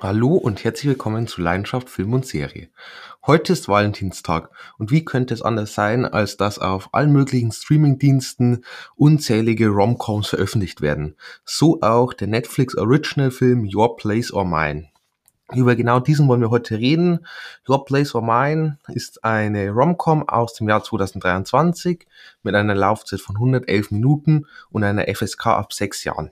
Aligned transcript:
Hallo 0.00 0.34
und 0.34 0.64
herzlich 0.64 0.88
willkommen 0.88 1.28
zu 1.28 1.40
Leidenschaft 1.40 1.88
Film 1.88 2.12
und 2.12 2.26
Serie. 2.26 2.68
Heute 3.26 3.52
ist 3.52 3.68
Valentinstag 3.68 4.50
und 4.76 4.90
wie 4.90 5.04
könnte 5.04 5.32
es 5.32 5.40
anders 5.40 5.72
sein, 5.74 6.04
als 6.04 6.36
dass 6.36 6.58
auf 6.58 6.92
allen 6.92 7.12
möglichen 7.12 7.52
Streamingdiensten 7.52 8.64
unzählige 8.96 9.68
Romcoms 9.68 10.28
veröffentlicht 10.28 10.80
werden. 10.80 11.16
So 11.44 11.80
auch 11.80 12.12
der 12.12 12.26
Netflix 12.26 12.76
Original 12.76 13.30
Film 13.30 13.70
Your 13.72 13.96
Place 13.96 14.32
or 14.32 14.44
Mine. 14.44 14.88
Über 15.54 15.76
genau 15.76 16.00
diesen 16.00 16.26
wollen 16.26 16.40
wir 16.40 16.50
heute 16.50 16.78
reden. 16.78 17.26
Your 17.68 17.84
Place 17.84 18.14
or 18.14 18.22
Mine 18.22 18.78
ist 18.88 19.24
eine 19.24 19.70
Romcom 19.70 20.28
aus 20.28 20.54
dem 20.54 20.68
Jahr 20.68 20.82
2023 20.82 22.06
mit 22.42 22.54
einer 22.54 22.74
Laufzeit 22.74 23.20
von 23.20 23.36
111 23.36 23.92
Minuten 23.92 24.46
und 24.70 24.84
einer 24.84 25.06
FSK 25.06 25.46
ab 25.46 25.72
6 25.72 26.04
Jahren. 26.04 26.30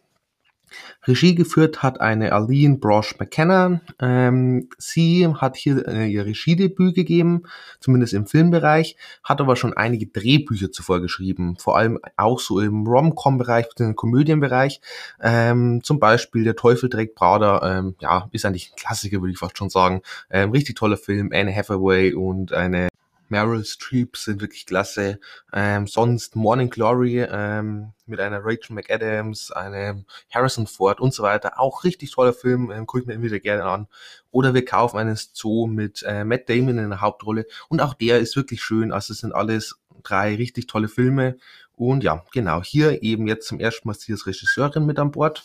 Regie 1.07 1.35
geführt 1.35 1.83
hat 1.83 2.01
eine 2.01 2.33
Aline 2.33 2.79
Brosh 2.79 3.19
McKenna. 3.19 3.81
Ähm, 4.01 4.69
sie 4.79 5.27
hat 5.27 5.57
hier 5.57 5.87
äh, 5.89 6.07
ihr 6.07 6.25
Regiedebüt 6.27 6.95
gegeben, 6.95 7.43
zumindest 7.81 8.15
im 8.15 8.27
Filmbereich, 8.27 8.97
hat 9.25 9.41
aber 9.41 9.57
schon 9.57 9.75
einige 9.75 10.07
Drehbücher 10.07 10.71
zuvor 10.71 11.01
geschrieben, 11.01 11.57
vor 11.59 11.77
allem 11.77 11.99
auch 12.17 12.41
so 12.41 12.61
im 12.61 12.87
Rom-Com-Bereich, 12.87 13.67
im 13.79 13.97
Komödienbereich. 13.97 14.81
Ähm, 15.21 15.81
zum 15.83 15.99
Beispiel 15.99 16.45
Der 16.45 16.57
Teufel 16.57 16.89
trägt 16.89 17.15
Prada, 17.15 17.79
ähm, 17.79 17.97
ja, 18.01 18.29
ist 18.33 18.45
eigentlich 18.45 18.73
ein 18.73 18.77
Klassiker, 18.77 19.21
würde 19.21 19.33
ich 19.33 19.39
fast 19.39 19.59
schon 19.59 19.71
sagen. 19.71 20.03
Ähm, 20.31 20.51
richtig 20.51 20.77
toller 20.77 20.97
Film, 20.97 21.31
Anne 21.33 21.55
Hathaway 21.55 22.15
und 22.15 22.53
eine 22.53 22.92
Meryl 23.33 23.65
Streep 23.65 24.19
sind 24.19 24.43
wirklich 24.43 24.67
klasse. 24.67 25.19
Ähm, 25.55 25.87
sonst 25.87 26.37
Morning 26.37 26.69
Glory 26.69 27.23
ähm, 27.23 27.95
mit 28.05 28.21
einer 28.21 28.45
Rachel 28.45 28.75
McAdams, 28.75 29.51
einem 29.51 30.05
Harrison 30.31 30.67
Ford 30.67 31.01
und 31.01 31.15
so 31.15 31.23
weiter. 31.23 31.59
Auch 31.59 31.83
richtig 31.83 32.11
toller 32.11 32.35
Film, 32.35 32.71
ähm, 32.71 32.87
gucke 32.87 33.01
ich 33.01 33.07
mir 33.07 33.15
immer 33.15 33.25
wieder 33.25 33.41
gerne 33.41 33.65
an. 33.65 33.89
Oder 34.31 34.53
wir 34.53 34.67
kaufen 34.67 34.99
einen 34.99 35.17
Zoo 35.17 35.67
mit 35.67 36.03
äh, 36.07 36.25
Matt 36.25 36.51
Damon 36.51 36.77
in 36.77 36.91
der 36.91 37.01
Hauptrolle. 37.01 37.47
Und 37.71 37.81
auch 37.81 37.95
der 37.95 38.21
ist 38.21 38.37
wirklich 38.37 38.63
schön. 38.63 38.93
Also 38.93 39.15
es 39.15 39.21
sind 39.21 39.35
alles 39.35 39.81
drei 40.03 40.35
richtig 40.35 40.67
tolle 40.67 40.89
Filme. 40.89 41.39
Und 41.75 42.05
ja, 42.05 42.23
genau, 42.33 42.63
hier 42.63 43.03
eben 43.03 43.27
jetzt 43.27 43.49
zum 43.49 43.61
ersten 43.61 43.89
Mal 43.89 43.95
sie 43.95 44.13
als 44.13 44.27
Regisseurin 44.27 44.85
mit 44.85 44.99
an 44.99 45.11
Bord. 45.11 45.43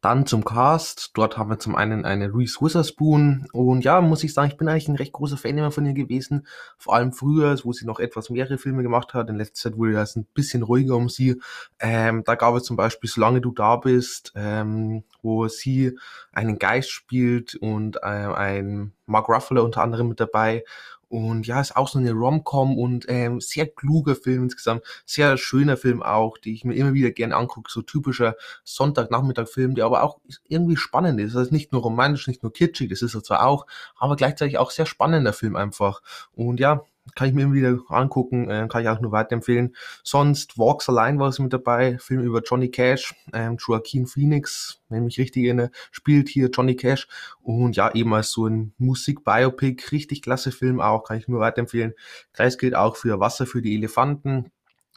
Dann 0.00 0.26
zum 0.26 0.44
Cast. 0.44 1.10
Dort 1.14 1.36
haben 1.36 1.50
wir 1.50 1.58
zum 1.58 1.74
einen 1.74 2.04
eine 2.04 2.32
Reese 2.32 2.60
Witherspoon. 2.60 3.48
Und 3.52 3.84
ja, 3.84 4.00
muss 4.00 4.24
ich 4.24 4.32
sagen, 4.32 4.50
ich 4.50 4.56
bin 4.56 4.68
eigentlich 4.68 4.88
ein 4.88 4.96
recht 4.96 5.12
großer 5.12 5.36
Fan 5.36 5.58
immer 5.58 5.70
von 5.70 5.84
ihr 5.86 5.92
gewesen. 5.92 6.46
Vor 6.78 6.94
allem 6.94 7.12
früher, 7.12 7.58
wo 7.64 7.72
sie 7.72 7.84
noch 7.84 7.98
etwas 8.00 8.30
mehrere 8.30 8.58
Filme 8.58 8.82
gemacht 8.82 9.12
hat. 9.14 9.28
In 9.28 9.36
letzter 9.36 9.70
Zeit 9.70 9.78
wurde 9.78 9.98
es 9.98 10.16
ein 10.16 10.26
bisschen 10.34 10.62
ruhiger 10.62 10.96
um 10.96 11.08
sie. 11.08 11.40
Ähm, 11.78 12.22
da 12.24 12.34
gab 12.36 12.54
es 12.54 12.64
zum 12.64 12.76
Beispiel 12.76 13.10
Solange 13.10 13.40
du 13.40 13.52
da 13.52 13.76
bist, 13.76 14.32
ähm, 14.36 15.04
wo 15.22 15.48
sie 15.48 15.98
einen 16.32 16.58
Geist 16.58 16.90
spielt 16.90 17.56
und 17.56 17.96
äh, 17.96 18.06
ein 18.06 18.92
Mark 19.06 19.28
Ruffalo 19.28 19.64
unter 19.64 19.82
anderem 19.82 20.08
mit 20.08 20.20
dabei. 20.20 20.64
Und 21.10 21.48
ja, 21.48 21.60
ist 21.60 21.76
auch 21.76 21.88
so 21.88 21.98
eine 21.98 22.12
Rom-Com 22.12 22.78
und 22.78 23.04
ähm, 23.08 23.40
sehr 23.40 23.66
kluger 23.66 24.14
Film 24.14 24.44
insgesamt. 24.44 24.84
Sehr 25.04 25.36
schöner 25.36 25.76
Film 25.76 26.04
auch, 26.04 26.38
die 26.38 26.54
ich 26.54 26.64
mir 26.64 26.74
immer 26.74 26.94
wieder 26.94 27.10
gerne 27.10 27.34
angucke. 27.34 27.68
So 27.68 27.82
typischer 27.82 28.36
Sonntagnachmittag-Film, 28.62 29.74
der 29.74 29.86
aber 29.86 30.04
auch 30.04 30.20
irgendwie 30.46 30.76
spannend 30.76 31.20
ist. 31.20 31.34
Also 31.34 31.52
nicht 31.52 31.72
nur 31.72 31.82
romantisch, 31.82 32.28
nicht 32.28 32.44
nur 32.44 32.52
kitschig, 32.52 32.90
das 32.90 33.02
ist 33.02 33.16
er 33.16 33.24
zwar 33.24 33.44
auch, 33.44 33.66
aber 33.98 34.14
gleichzeitig 34.14 34.58
auch 34.58 34.70
sehr 34.70 34.86
spannender 34.86 35.32
Film 35.32 35.56
einfach. 35.56 36.00
Und 36.32 36.60
ja, 36.60 36.84
kann 37.14 37.28
ich 37.28 37.34
mir 37.34 37.42
immer 37.42 37.54
wieder 37.54 37.78
angucken, 37.88 38.50
äh, 38.50 38.66
kann 38.68 38.82
ich 38.82 38.88
auch 38.88 39.00
nur 39.00 39.12
weiterempfehlen. 39.12 39.74
Sonst 40.02 40.58
Walks 40.58 40.88
Allein 40.88 41.18
war 41.18 41.28
es 41.28 41.38
mit 41.38 41.52
dabei, 41.52 41.98
Film 41.98 42.22
über 42.22 42.42
Johnny 42.42 42.70
Cash, 42.70 43.14
ähm, 43.32 43.56
Joaquin 43.58 44.06
Phoenix, 44.06 44.80
wenn 44.88 45.04
mich 45.04 45.18
richtig 45.18 45.44
erinnere, 45.44 45.70
spielt 45.90 46.28
hier 46.28 46.50
Johnny 46.50 46.76
Cash 46.76 47.08
und 47.42 47.76
ja, 47.76 47.92
eben 47.94 48.12
als 48.14 48.32
so 48.32 48.46
ein 48.46 48.72
Musik-Biopic, 48.78 49.90
richtig 49.92 50.22
klasse 50.22 50.52
Film 50.52 50.80
auch, 50.80 51.04
kann 51.04 51.18
ich 51.18 51.28
nur 51.28 51.40
weiterempfehlen. 51.40 51.94
Gleich 52.32 52.58
gilt 52.58 52.74
auch 52.74 52.96
für 52.96 53.20
Wasser 53.20 53.46
für 53.46 53.62
die 53.62 53.74
Elefanten, 53.74 54.50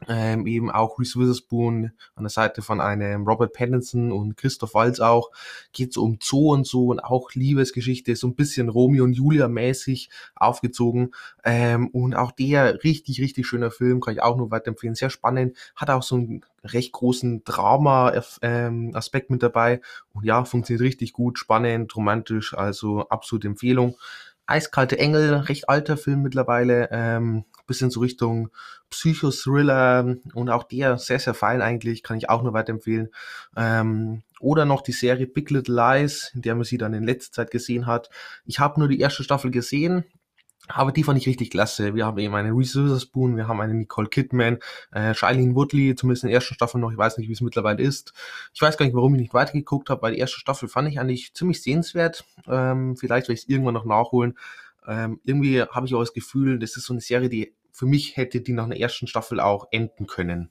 ähm, 0.08 0.48
eben 0.48 0.72
auch 0.72 1.00
Reese 1.00 1.20
Witherspoon 1.20 1.92
an 2.16 2.24
der 2.24 2.30
Seite 2.30 2.62
von 2.62 2.82
einem 2.82 3.28
Robert 3.28 3.54
Pattinson 3.54 4.12
und 4.12 4.38
Christoph 4.38 4.74
Waltz 4.74 5.00
auch, 5.00 5.32
geht 5.72 5.94
so 5.94 6.04
um 6.04 6.18
Zoo 6.22 6.52
und 6.54 6.68
so 6.68 6.88
und 6.88 7.00
auch 7.00 7.32
Liebesgeschichte, 7.34 8.16
so 8.16 8.28
ein 8.28 8.36
bisschen 8.36 8.70
Romeo 8.70 9.04
und 9.04 9.14
Julia 9.14 9.48
mäßig 9.48 10.10
aufgezogen. 10.36 11.12
Ähm, 11.44 11.88
und 11.90 12.16
auch 12.16 12.32
der 12.32 12.84
richtig, 12.84 13.22
richtig 13.22 13.48
schöner 13.48 13.72
Film, 13.72 14.02
kann 14.02 14.14
ich 14.14 14.22
auch 14.22 14.38
nur 14.38 14.52
weiterempfehlen, 14.52 14.96
sehr 14.96 15.10
spannend, 15.10 15.56
hat 15.76 15.90
auch 15.90 16.04
so 16.04 16.16
einen 16.16 16.46
recht 16.64 16.94
großen 16.94 17.44
Drama-Aspekt 17.44 19.30
ähm, 19.30 19.34
mit 19.34 19.44
dabei. 19.44 19.82
Und 20.14 20.26
ja, 20.26 20.46
funktioniert 20.46 20.82
richtig 20.82 21.14
gut, 21.14 21.38
spannend, 21.38 21.96
romantisch, 21.96 22.54
also 22.54 23.08
absolute 23.10 23.48
Empfehlung. 23.48 23.98
Eiskalte 24.46 24.98
Engel, 25.00 25.34
recht 25.34 25.70
alter 25.70 25.98
Film 25.98 26.22
mittlerweile, 26.22 26.90
ähm, 26.92 27.46
bisschen 27.66 27.90
so 27.90 28.02
Richtung 28.02 28.50
Psychothriller 28.90 30.18
und 30.34 30.50
auch 30.50 30.64
der 30.64 30.98
sehr, 30.98 31.20
sehr 31.20 31.34
fein 31.34 31.62
eigentlich, 31.62 32.04
kann 32.04 32.18
ich 32.18 32.30
auch 32.30 32.44
nur 32.44 32.54
weiterempfehlen. 32.54 33.10
Ähm, 33.56 34.24
oder 34.40 34.66
noch 34.66 34.82
die 34.82 34.92
Serie 34.92 35.28
Big 35.28 35.50
Little 35.50 35.76
Lies, 35.76 36.32
in 36.36 36.42
der 36.42 36.56
man 36.56 36.66
sie 36.66 36.78
dann 36.78 36.94
in 36.94 37.04
letzter 37.04 37.32
Zeit 37.32 37.52
gesehen 37.52 37.86
hat. 37.86 38.10
Ich 38.46 38.60
habe 38.60 38.80
nur 38.80 38.90
die 38.90 39.00
erste 39.00 39.24
Staffel 39.24 39.52
gesehen, 39.52 40.04
aber 40.68 40.92
die 40.92 41.04
fand 41.04 41.20
ich 41.20 41.28
richtig 41.28 41.50
klasse. 41.50 41.94
Wir 41.94 42.06
haben 42.06 42.18
eben 42.20 42.34
eine 42.36 42.52
Reese 42.52 42.86
Witherspoon, 42.86 43.36
wir 43.36 43.48
haben 43.48 43.60
eine 43.60 43.74
Nicole 43.74 44.08
Kidman, 44.08 44.60
äh, 44.92 45.14
Shailene 45.14 45.56
Woodley, 45.56 45.96
zumindest 45.96 46.24
in 46.24 46.30
der 46.30 46.36
ersten 46.36 46.54
Staffel 46.54 46.80
noch. 46.80 46.92
Ich 46.92 46.98
weiß 46.98 47.18
nicht, 47.18 47.28
wie 47.28 47.34
es 47.34 47.42
mittlerweile 47.42 47.84
ist. 47.84 48.14
Ich 48.54 48.62
weiß 48.62 48.78
gar 48.78 48.86
nicht, 48.86 48.96
warum 48.96 49.14
ich 49.16 49.22
nicht 49.22 49.34
weitergeguckt 49.34 49.90
habe, 49.90 50.02
weil 50.02 50.14
die 50.14 50.20
erste 50.20 50.40
Staffel 50.40 50.70
fand 50.70 50.88
ich 50.88 51.00
eigentlich 51.00 51.34
ziemlich 51.34 51.62
sehenswert. 51.62 52.26
Ähm, 52.48 52.96
vielleicht 52.96 53.28
werde 53.28 53.34
ich 53.34 53.44
es 53.44 53.50
irgendwann 53.50 53.74
noch 53.74 53.86
nachholen. 53.86 54.38
Ähm, 54.88 55.20
irgendwie 55.24 55.62
habe 55.62 55.86
ich 55.86 55.96
auch 55.96 56.00
das 56.00 56.14
Gefühl, 56.14 56.60
das 56.60 56.78
ist 56.78 56.86
so 56.86 56.94
eine 56.94 57.02
Serie, 57.02 57.30
die 57.30 57.54
für 57.72 57.86
mich 57.86 58.16
hätte 58.16 58.42
die 58.42 58.54
nach 58.54 58.66
einer 58.66 58.78
ersten 58.78 59.08
Staffel 59.08 59.40
auch 59.40 59.68
enden 59.72 60.08
können. 60.08 60.50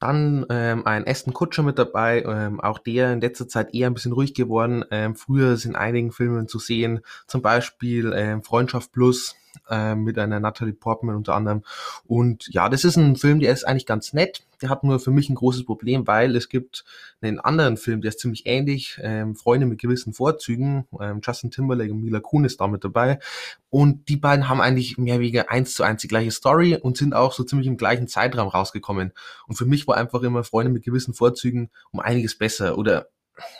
Dann 0.00 0.46
ähm, 0.48 0.86
ein 0.86 1.06
Aston 1.06 1.34
Kutscher 1.34 1.62
mit 1.62 1.78
dabei, 1.78 2.22
ähm, 2.22 2.58
auch 2.58 2.78
der 2.78 3.12
in 3.12 3.20
letzter 3.20 3.46
Zeit 3.46 3.74
eher 3.74 3.88
ein 3.88 3.94
bisschen 3.94 4.12
ruhig 4.12 4.34
geworden. 4.34 4.84
Ähm, 4.90 5.14
früher 5.14 5.56
sind 5.58 5.76
einigen 5.76 6.10
Filmen 6.10 6.48
zu 6.48 6.58
sehen, 6.58 7.00
zum 7.26 7.42
Beispiel 7.42 8.12
ähm, 8.16 8.42
Freundschaft 8.42 8.92
Plus, 8.92 9.36
äh, 9.68 9.94
mit 9.94 10.18
einer 10.18 10.40
Natalie 10.40 10.74
Portman 10.74 11.16
unter 11.16 11.34
anderem. 11.34 11.62
Und 12.06 12.48
ja, 12.52 12.68
das 12.68 12.84
ist 12.84 12.96
ein 12.96 13.16
Film, 13.16 13.40
der 13.40 13.52
ist 13.52 13.64
eigentlich 13.64 13.86
ganz 13.86 14.12
nett. 14.12 14.46
Der 14.62 14.68
hat 14.68 14.84
nur 14.84 15.00
für 15.00 15.10
mich 15.10 15.30
ein 15.30 15.34
großes 15.36 15.64
Problem, 15.64 16.06
weil 16.06 16.36
es 16.36 16.48
gibt 16.48 16.84
einen 17.22 17.40
anderen 17.40 17.76
Film, 17.76 18.02
der 18.02 18.10
ist 18.10 18.20
ziemlich 18.20 18.46
ähnlich, 18.46 18.98
ähm, 19.02 19.34
Freunde 19.34 19.66
mit 19.66 19.80
gewissen 19.80 20.12
Vorzügen. 20.12 20.86
Ähm, 21.00 21.20
Justin 21.24 21.50
Timberlake 21.50 21.92
und 21.92 22.02
Mila 22.02 22.20
Kunis 22.20 22.56
da 22.56 22.68
mit 22.68 22.84
dabei. 22.84 23.18
Und 23.70 24.08
die 24.08 24.16
beiden 24.16 24.48
haben 24.48 24.60
eigentlich 24.60 24.98
mehr 24.98 25.20
weniger 25.20 25.50
eins 25.50 25.74
zu 25.74 25.82
eins 25.82 26.02
die 26.02 26.08
gleiche 26.08 26.30
Story 26.30 26.76
und 26.76 26.96
sind 26.96 27.14
auch 27.14 27.32
so 27.32 27.44
ziemlich 27.44 27.68
im 27.68 27.76
gleichen 27.76 28.08
Zeitraum 28.08 28.48
rausgekommen. 28.48 29.12
Und 29.46 29.56
für 29.56 29.66
mich 29.66 29.86
war 29.86 29.96
einfach 29.96 30.22
immer 30.22 30.44
Freunde 30.44 30.72
mit 30.72 30.82
gewissen 30.82 31.14
Vorzügen 31.14 31.70
um 31.92 32.00
einiges 32.00 32.36
besser 32.36 32.76
oder 32.76 33.08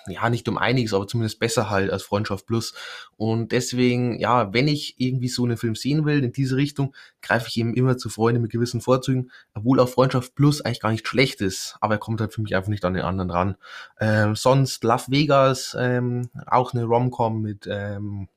ja, 0.06 0.28
nicht 0.30 0.48
um 0.48 0.58
einiges, 0.58 0.94
aber 0.94 1.06
zumindest 1.06 1.38
besser 1.38 1.70
halt 1.70 1.90
als 1.90 2.02
Freundschaft 2.02 2.46
Plus. 2.46 2.74
Und 3.16 3.52
deswegen, 3.52 4.18
ja, 4.18 4.52
wenn 4.52 4.68
ich 4.68 4.94
irgendwie 4.98 5.28
so 5.28 5.44
einen 5.44 5.56
Film 5.56 5.74
sehen 5.74 6.04
will 6.04 6.22
in 6.24 6.32
diese 6.32 6.56
Richtung, 6.56 6.94
greife 7.22 7.48
ich 7.48 7.56
eben 7.56 7.74
immer 7.74 7.96
zu 7.96 8.08
Freunden 8.08 8.42
mit 8.42 8.52
gewissen 8.52 8.80
Vorzügen, 8.80 9.30
obwohl 9.54 9.80
auch 9.80 9.88
Freundschaft 9.88 10.34
Plus 10.34 10.60
eigentlich 10.60 10.80
gar 10.80 10.90
nicht 10.90 11.06
schlecht 11.06 11.40
ist, 11.40 11.76
aber 11.80 11.94
er 11.94 12.00
kommt 12.00 12.20
halt 12.20 12.32
für 12.32 12.42
mich 12.42 12.54
einfach 12.56 12.70
nicht 12.70 12.84
an 12.84 12.94
den 12.94 13.04
anderen 13.04 13.30
ran. 13.30 13.56
Ähm, 13.98 14.36
sonst 14.36 14.82
Love 14.84 15.04
Vegas, 15.08 15.76
ähm, 15.78 16.30
auch 16.46 16.72
eine 16.72 16.84
Rom-Com 16.84 17.42
mit 17.42 17.68
ähm, 17.70 18.28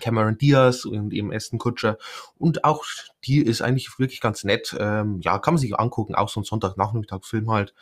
Cameron 0.00 0.38
Diaz 0.38 0.84
und 0.84 1.12
eben 1.12 1.32
Aston 1.32 1.58
Kutscher. 1.58 1.98
Und 2.38 2.64
auch 2.64 2.84
die 3.24 3.38
ist 3.38 3.60
eigentlich 3.60 3.98
wirklich 3.98 4.20
ganz 4.20 4.44
nett. 4.44 4.74
Ähm, 4.78 5.20
ja, 5.20 5.38
kann 5.38 5.54
man 5.54 5.60
sich 5.60 5.78
angucken, 5.78 6.14
auch 6.14 6.28
so 6.28 6.40
ein 6.40 6.44
Sonntagnachmittag-Film 6.44 7.50
halt. 7.50 7.74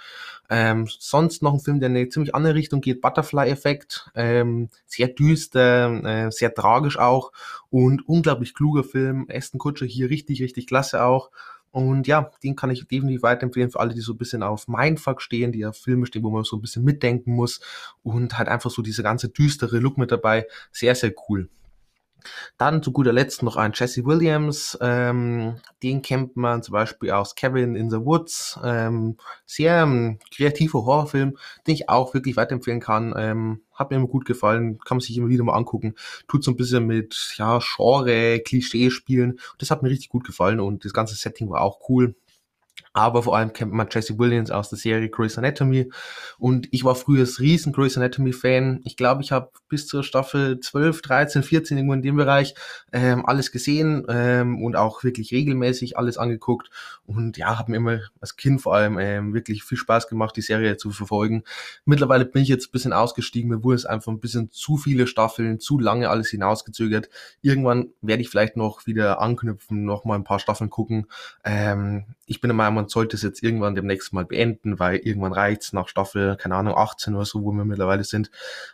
Ähm, 0.48 0.88
sonst 0.98 1.42
noch 1.42 1.52
ein 1.52 1.60
Film, 1.60 1.80
der 1.80 1.90
in 1.90 1.96
eine 1.96 2.08
ziemlich 2.08 2.34
andere 2.34 2.54
Richtung 2.54 2.80
geht, 2.80 3.00
Butterfly-Effekt. 3.00 4.10
Ähm, 4.14 4.70
sehr 4.86 5.08
düster, 5.08 6.04
äh, 6.04 6.30
sehr 6.30 6.54
tragisch 6.54 6.98
auch 6.98 7.32
und 7.70 8.08
unglaublich 8.08 8.54
kluger 8.54 8.84
Film. 8.84 9.26
Aston 9.30 9.58
Kutscher 9.58 9.86
hier 9.86 10.10
richtig, 10.10 10.42
richtig 10.42 10.66
klasse 10.66 11.02
auch. 11.04 11.30
Und 11.70 12.06
ja, 12.06 12.30
den 12.42 12.56
kann 12.56 12.70
ich 12.70 12.86
definitiv 12.88 13.22
weiterempfehlen 13.22 13.70
für 13.70 13.80
alle, 13.80 13.94
die 13.94 14.00
so 14.00 14.12
ein 14.12 14.18
bisschen 14.18 14.42
auf 14.42 14.68
Mindfuck 14.68 15.20
stehen, 15.20 15.52
die 15.52 15.66
auf 15.66 15.76
Filme 15.76 16.06
stehen, 16.06 16.22
wo 16.22 16.30
man 16.30 16.44
so 16.44 16.56
ein 16.56 16.62
bisschen 16.62 16.82
mitdenken 16.82 17.32
muss 17.32 17.60
und 18.02 18.38
halt 18.38 18.48
einfach 18.48 18.70
so 18.70 18.80
diese 18.80 19.02
ganze 19.02 19.28
düstere 19.28 19.78
Look 19.78 19.98
mit 19.98 20.10
dabei. 20.10 20.46
Sehr, 20.72 20.94
sehr 20.94 21.12
cool. 21.28 21.48
Dann 22.56 22.82
zu 22.82 22.92
guter 22.92 23.12
Letzt 23.12 23.42
noch 23.42 23.56
ein 23.56 23.72
Jesse 23.74 24.04
Williams. 24.04 24.76
Ähm, 24.80 25.56
den 25.82 26.02
kennt 26.02 26.36
man 26.36 26.62
zum 26.62 26.72
Beispiel 26.72 27.10
aus 27.10 27.34
Kevin 27.34 27.74
in 27.74 27.90
the 27.90 27.98
Woods. 27.98 28.58
Ähm, 28.62 29.16
sehr 29.46 29.82
ähm, 29.82 30.18
kreativer 30.34 30.84
Horrorfilm, 30.84 31.36
den 31.66 31.74
ich 31.74 31.88
auch 31.88 32.14
wirklich 32.14 32.36
weiterempfehlen 32.36 32.80
kann. 32.80 33.14
Ähm, 33.16 33.62
hat 33.74 33.90
mir 33.90 33.96
immer 33.96 34.08
gut 34.08 34.24
gefallen, 34.24 34.78
kann 34.78 34.96
man 34.96 35.00
sich 35.00 35.16
immer 35.16 35.28
wieder 35.28 35.44
mal 35.44 35.54
angucken. 35.54 35.94
Tut 36.26 36.42
so 36.42 36.50
ein 36.50 36.56
bisschen 36.56 36.86
mit 36.86 37.34
ja, 37.36 37.60
Genre, 37.60 38.40
Klischee 38.40 38.90
spielen. 38.90 39.38
Das 39.58 39.70
hat 39.70 39.82
mir 39.82 39.90
richtig 39.90 40.08
gut 40.08 40.24
gefallen 40.24 40.60
und 40.60 40.84
das 40.84 40.92
ganze 40.92 41.14
Setting 41.14 41.48
war 41.50 41.60
auch 41.60 41.88
cool. 41.88 42.14
Aber 42.98 43.22
vor 43.22 43.36
allem 43.36 43.52
kennt 43.52 43.72
man 43.72 43.86
Jesse 43.90 44.18
Williams 44.18 44.50
aus 44.50 44.70
der 44.70 44.78
Serie 44.78 45.08
Grey's 45.08 45.38
Anatomy 45.38 45.90
und 46.38 46.68
ich 46.72 46.84
war 46.84 46.94
früher 46.94 47.26
riesen 47.38 47.72
Grey's 47.72 47.96
Anatomy 47.96 48.32
Fan. 48.32 48.80
Ich 48.84 48.96
glaube, 48.96 49.22
ich 49.22 49.32
habe 49.32 49.50
bis 49.68 49.86
zur 49.86 50.02
Staffel 50.02 50.60
12, 50.60 51.02
13, 51.02 51.42
14 51.42 51.78
irgendwo 51.78 51.94
in 51.94 52.02
dem 52.02 52.16
Bereich 52.16 52.54
ähm, 52.92 53.24
alles 53.24 53.52
gesehen 53.52 54.04
ähm, 54.08 54.62
und 54.62 54.76
auch 54.76 55.04
wirklich 55.04 55.32
regelmäßig 55.32 55.96
alles 55.96 56.18
angeguckt 56.18 56.70
und 57.06 57.36
ja, 57.38 57.58
habe 57.58 57.70
mir 57.70 57.76
immer 57.78 58.00
als 58.20 58.36
Kind 58.36 58.60
vor 58.60 58.74
allem 58.74 58.98
ähm, 58.98 59.32
wirklich 59.32 59.64
viel 59.64 59.78
Spaß 59.78 60.08
gemacht, 60.08 60.36
die 60.36 60.42
Serie 60.42 60.76
zu 60.76 60.90
verfolgen. 60.90 61.44
Mittlerweile 61.84 62.24
bin 62.24 62.42
ich 62.42 62.48
jetzt 62.48 62.68
ein 62.68 62.72
bisschen 62.72 62.92
ausgestiegen, 62.92 63.48
mir 63.48 63.62
wurde 63.62 63.76
es 63.76 63.86
einfach 63.86 64.12
ein 64.12 64.20
bisschen 64.20 64.50
zu 64.50 64.76
viele 64.76 65.06
Staffeln, 65.06 65.60
zu 65.60 65.78
lange 65.78 66.10
alles 66.10 66.30
hinausgezögert. 66.30 67.08
Irgendwann 67.42 67.90
werde 68.02 68.22
ich 68.22 68.28
vielleicht 68.28 68.56
noch 68.56 68.86
wieder 68.86 69.20
anknüpfen, 69.20 69.84
noch 69.84 70.04
mal 70.04 70.16
ein 70.16 70.24
paar 70.24 70.38
Staffeln 70.38 70.70
gucken. 70.70 71.06
Ähm, 71.44 72.04
ich 72.26 72.40
bin 72.40 72.48
der 72.48 72.56
Meinung, 72.56 72.87
man 72.88 72.92
sollte 72.92 73.16
es 73.16 73.22
jetzt 73.22 73.42
irgendwann 73.42 73.74
demnächst 73.74 74.14
mal 74.14 74.24
beenden, 74.24 74.78
weil 74.78 74.96
irgendwann 74.96 75.34
reicht's 75.34 75.74
nach 75.74 75.88
Staffel, 75.88 76.36
keine 76.36 76.56
Ahnung, 76.56 76.74
18 76.74 77.14
oder 77.14 77.26
so, 77.26 77.42
wo 77.42 77.52
wir 77.52 77.66
mittlerweile 77.66 78.02
sind. 78.02 78.30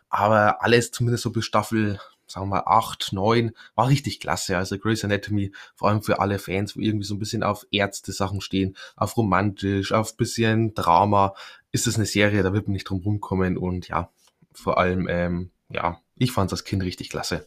Aber 0.09 0.63
alles 0.63 0.93
zumindest 0.93 1.25
so 1.25 1.33
bis 1.33 1.45
Staffel 1.45 1.99
sagen 2.27 2.49
wir 2.49 2.69
8, 2.69 3.13
9, 3.13 3.51
war 3.75 3.89
richtig 3.89 4.21
klasse. 4.21 4.57
Also 4.57 4.79
Grey's 4.79 5.05
Anatomy, 5.05 5.53
vor 5.75 5.89
allem 5.89 6.01
für 6.01 6.21
alle 6.21 6.39
Fans, 6.39 6.77
wo 6.77 6.81
irgendwie 6.81 7.05
so 7.05 7.17
ein 7.17 7.19
bisschen 7.19 7.43
auf 7.43 7.67
Ärzte-Sachen 7.73 8.41
stehen, 8.41 8.77
auf 8.97 9.17
romantisch, 9.17 9.93
auf 9.93 10.17
bisschen 10.17 10.75
Drama, 10.75 11.35
ist 11.73 11.89
es 11.89 11.97
eine 11.97 12.07
Serie, 12.07 12.45
da 12.45 12.53
wird 12.53 12.69
man 12.69 12.75
nicht 12.75 12.89
drum 12.89 13.01
rumkommen 13.01 13.59
und 13.59 13.89
ja, 13.89 14.11
vor 14.53 14.79
allem, 14.79 15.09
ähm, 15.11 15.51
ja, 15.69 16.01
ich 16.17 16.31
fand 16.31 16.53
es 16.53 16.61
als 16.61 16.65
Kind 16.65 16.85
richtig 16.85 17.11
klasse. 17.11 17.47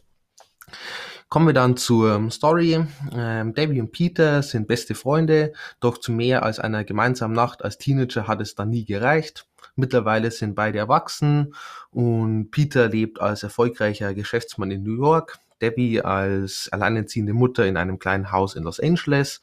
Kommen 1.29 1.47
wir 1.47 1.53
dann 1.53 1.75
zur 1.75 2.31
Story. 2.31 2.85
Ähm, 3.11 3.53
Debbie 3.53 3.81
und 3.81 3.91
Peter 3.91 4.41
sind 4.41 4.65
beste 4.65 4.95
Freunde, 4.95 5.51
doch 5.81 5.97
zu 5.97 6.13
mehr 6.13 6.43
als 6.43 6.57
einer 6.57 6.85
gemeinsamen 6.85 7.35
Nacht 7.35 7.65
als 7.65 7.77
Teenager 7.77 8.27
hat 8.27 8.39
es 8.39 8.55
dann 8.55 8.69
nie 8.69 8.85
gereicht. 8.85 9.45
Mittlerweile 9.75 10.31
sind 10.31 10.55
beide 10.55 10.79
erwachsen 10.79 11.53
und 11.91 12.49
Peter 12.51 12.87
lebt 12.87 13.19
als 13.19 13.43
erfolgreicher 13.43 14.13
Geschäftsmann 14.13 14.71
in 14.71 14.83
New 14.83 14.95
York, 14.95 15.37
Debbie 15.61 16.01
als 16.01 16.69
alleinerziehende 16.71 17.33
Mutter 17.33 17.65
in 17.65 17.75
einem 17.75 17.99
kleinen 17.99 18.31
Haus 18.31 18.55
in 18.55 18.63
Los 18.63 18.79
Angeles. 18.79 19.41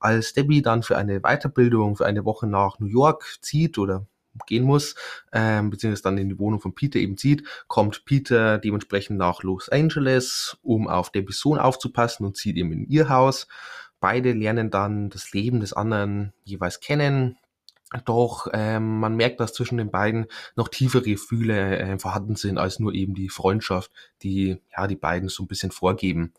Als 0.00 0.34
Debbie 0.34 0.60
dann 0.60 0.82
für 0.82 0.98
eine 0.98 1.20
Weiterbildung 1.20 1.96
für 1.96 2.04
eine 2.04 2.26
Woche 2.26 2.46
nach 2.46 2.78
New 2.78 2.86
York 2.86 3.38
zieht 3.40 3.78
oder 3.78 4.04
gehen 4.46 4.64
muss, 4.64 4.94
ähm, 5.32 5.70
beziehungsweise 5.70 6.02
dann 6.02 6.18
in 6.18 6.28
die 6.28 6.38
Wohnung 6.38 6.60
von 6.60 6.74
Peter 6.74 6.98
eben 6.98 7.16
zieht, 7.16 7.44
kommt 7.68 8.04
Peter 8.04 8.58
dementsprechend 8.58 9.18
nach 9.18 9.42
Los 9.42 9.68
Angeles, 9.68 10.56
um 10.62 10.88
auf 10.88 11.10
Debbys 11.10 11.38
Sohn 11.38 11.58
aufzupassen 11.58 12.24
und 12.24 12.36
zieht 12.36 12.56
eben 12.56 12.72
in 12.72 12.88
ihr 12.88 13.08
Haus. 13.08 13.46
Beide 14.00 14.32
lernen 14.32 14.70
dann 14.70 15.10
das 15.10 15.32
Leben 15.32 15.60
des 15.60 15.72
anderen 15.72 16.32
jeweils 16.44 16.80
kennen. 16.80 17.38
Doch 18.04 18.48
ähm, 18.52 19.00
man 19.00 19.16
merkt, 19.16 19.38
dass 19.38 19.52
zwischen 19.52 19.76
den 19.76 19.90
beiden 19.90 20.26
noch 20.56 20.68
tiefere 20.68 21.02
Gefühle 21.02 21.78
äh, 21.78 21.98
vorhanden 21.98 22.36
sind 22.36 22.56
als 22.58 22.78
nur 22.78 22.94
eben 22.94 23.14
die 23.14 23.28
Freundschaft, 23.28 23.90
die 24.22 24.58
ja 24.76 24.86
die 24.86 24.96
beiden 24.96 25.28
so 25.28 25.42
ein 25.42 25.46
bisschen 25.46 25.70
vorgeben. 25.70 26.32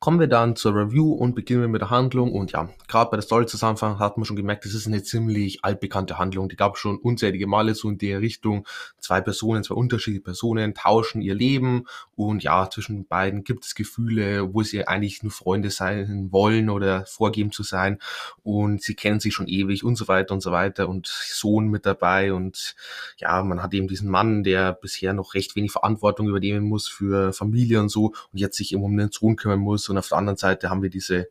Kommen 0.00 0.20
wir 0.20 0.28
dann 0.28 0.54
zur 0.54 0.76
Review 0.76 1.12
und 1.12 1.34
beginnen 1.34 1.62
wir 1.62 1.68
mit 1.68 1.80
der 1.80 1.90
Handlung. 1.90 2.30
Und 2.32 2.52
ja, 2.52 2.68
gerade 2.86 3.10
bei 3.10 3.16
der 3.16 3.22
Story-Zusammenfassung 3.22 3.98
hat 3.98 4.16
man 4.16 4.24
schon 4.24 4.36
gemerkt, 4.36 4.64
das 4.64 4.72
ist 4.72 4.86
eine 4.86 5.02
ziemlich 5.02 5.64
altbekannte 5.64 6.18
Handlung. 6.18 6.48
Die 6.48 6.54
gab 6.54 6.76
es 6.76 6.80
schon 6.80 6.98
unzählige 6.98 7.48
Male 7.48 7.74
so 7.74 7.88
in 7.88 7.98
der 7.98 8.20
Richtung. 8.20 8.64
Zwei 9.00 9.20
Personen, 9.20 9.64
zwei 9.64 9.74
unterschiedliche 9.74 10.22
Personen 10.22 10.74
tauschen 10.74 11.20
ihr 11.20 11.34
Leben 11.34 11.86
und 12.14 12.44
ja, 12.44 12.70
zwischen 12.70 13.08
beiden 13.08 13.42
gibt 13.42 13.64
es 13.64 13.74
Gefühle, 13.74 14.54
wo 14.54 14.62
sie 14.62 14.86
eigentlich 14.86 15.24
nur 15.24 15.32
Freunde 15.32 15.70
sein 15.70 16.28
wollen 16.30 16.70
oder 16.70 17.04
vorgeben 17.06 17.50
zu 17.50 17.64
sein. 17.64 17.98
Und 18.44 18.82
sie 18.82 18.94
kennen 18.94 19.18
sich 19.18 19.34
schon 19.34 19.48
ewig 19.48 19.82
und 19.82 19.96
so 19.96 20.06
weiter 20.06 20.32
und 20.32 20.42
so 20.42 20.52
weiter 20.52 20.88
und 20.88 21.08
Sohn 21.08 21.66
mit 21.66 21.86
dabei. 21.86 22.32
Und 22.32 22.76
ja, 23.16 23.42
man 23.42 23.60
hat 23.64 23.74
eben 23.74 23.88
diesen 23.88 24.10
Mann, 24.10 24.44
der 24.44 24.74
bisher 24.74 25.12
noch 25.12 25.34
recht 25.34 25.56
wenig 25.56 25.72
Verantwortung 25.72 26.28
übernehmen 26.28 26.68
muss 26.68 26.86
für 26.86 27.32
Familie 27.32 27.80
und 27.80 27.88
so 27.88 28.14
und 28.32 28.38
jetzt 28.38 28.58
sich 28.58 28.72
eben 28.72 28.84
um 28.84 28.96
den 28.96 29.10
Sohn 29.10 29.34
kümmern 29.34 29.58
muss 29.58 29.87
und 29.90 29.98
auf 29.98 30.08
der 30.08 30.18
anderen 30.18 30.36
Seite 30.36 30.70
haben 30.70 30.82
wir 30.82 30.90
diese, 30.90 31.28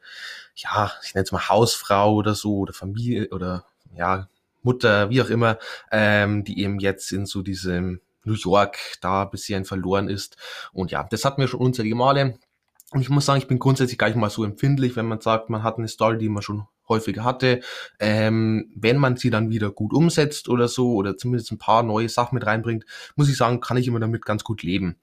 ja, 0.56 0.92
ich 1.04 1.14
nenne 1.14 1.24
es 1.26 1.32
mal 1.32 1.50
Hausfrau 1.50 2.14
oder 2.14 2.36
so 2.36 2.58
oder 2.58 2.74
Familie 2.74 3.30
oder 3.30 3.66
ja, 3.96 4.28
Mutter, 4.64 5.10
wie 5.10 5.22
auch 5.22 5.30
immer, 5.30 5.58
ähm, 5.92 6.44
die 6.44 6.62
eben 6.62 6.80
jetzt 6.80 7.12
in 7.12 7.26
so 7.26 7.42
diesem 7.42 8.02
New 8.24 8.36
York 8.36 8.78
da 9.02 9.26
bisschen 9.26 9.66
verloren 9.66 10.10
ist. 10.10 10.38
Und 10.74 10.92
ja, 10.92 11.04
das 11.04 11.26
hatten 11.26 11.42
wir 11.42 11.48
schon 11.48 11.62
unzählige 11.62 11.96
Male. 11.96 12.38
Und 12.92 13.02
ich 13.02 13.10
muss 13.10 13.26
sagen, 13.26 13.40
ich 13.40 13.48
bin 13.48 13.60
grundsätzlich 13.60 13.98
gar 13.98 14.08
nicht 14.08 14.18
mal 14.18 14.30
so 14.30 14.44
empfindlich, 14.44 14.96
wenn 14.96 15.08
man 15.08 15.20
sagt, 15.22 15.50
man 15.50 15.64
hat 15.64 15.78
eine 15.78 15.88
Story, 15.88 16.18
die 16.18 16.30
man 16.30 16.44
schon 16.44 16.68
häufiger 16.88 17.24
hatte. 17.24 17.62
Ähm, 18.00 18.72
wenn 18.76 18.98
man 18.98 19.18
sie 19.18 19.30
dann 19.30 19.50
wieder 19.50 19.72
gut 19.72 19.94
umsetzt 19.94 20.48
oder 20.48 20.68
so, 20.68 20.94
oder 20.94 21.18
zumindest 21.18 21.52
ein 21.52 21.58
paar 21.58 21.84
neue 21.84 22.08
Sachen 22.08 22.36
mit 22.36 22.46
reinbringt, 22.46 22.86
muss 23.16 23.30
ich 23.30 23.38
sagen, 23.38 23.60
kann 23.60 23.78
ich 23.78 23.88
immer 23.88 24.00
damit 24.00 24.26
ganz 24.26 24.44
gut 24.44 24.64
leben. 24.64 24.98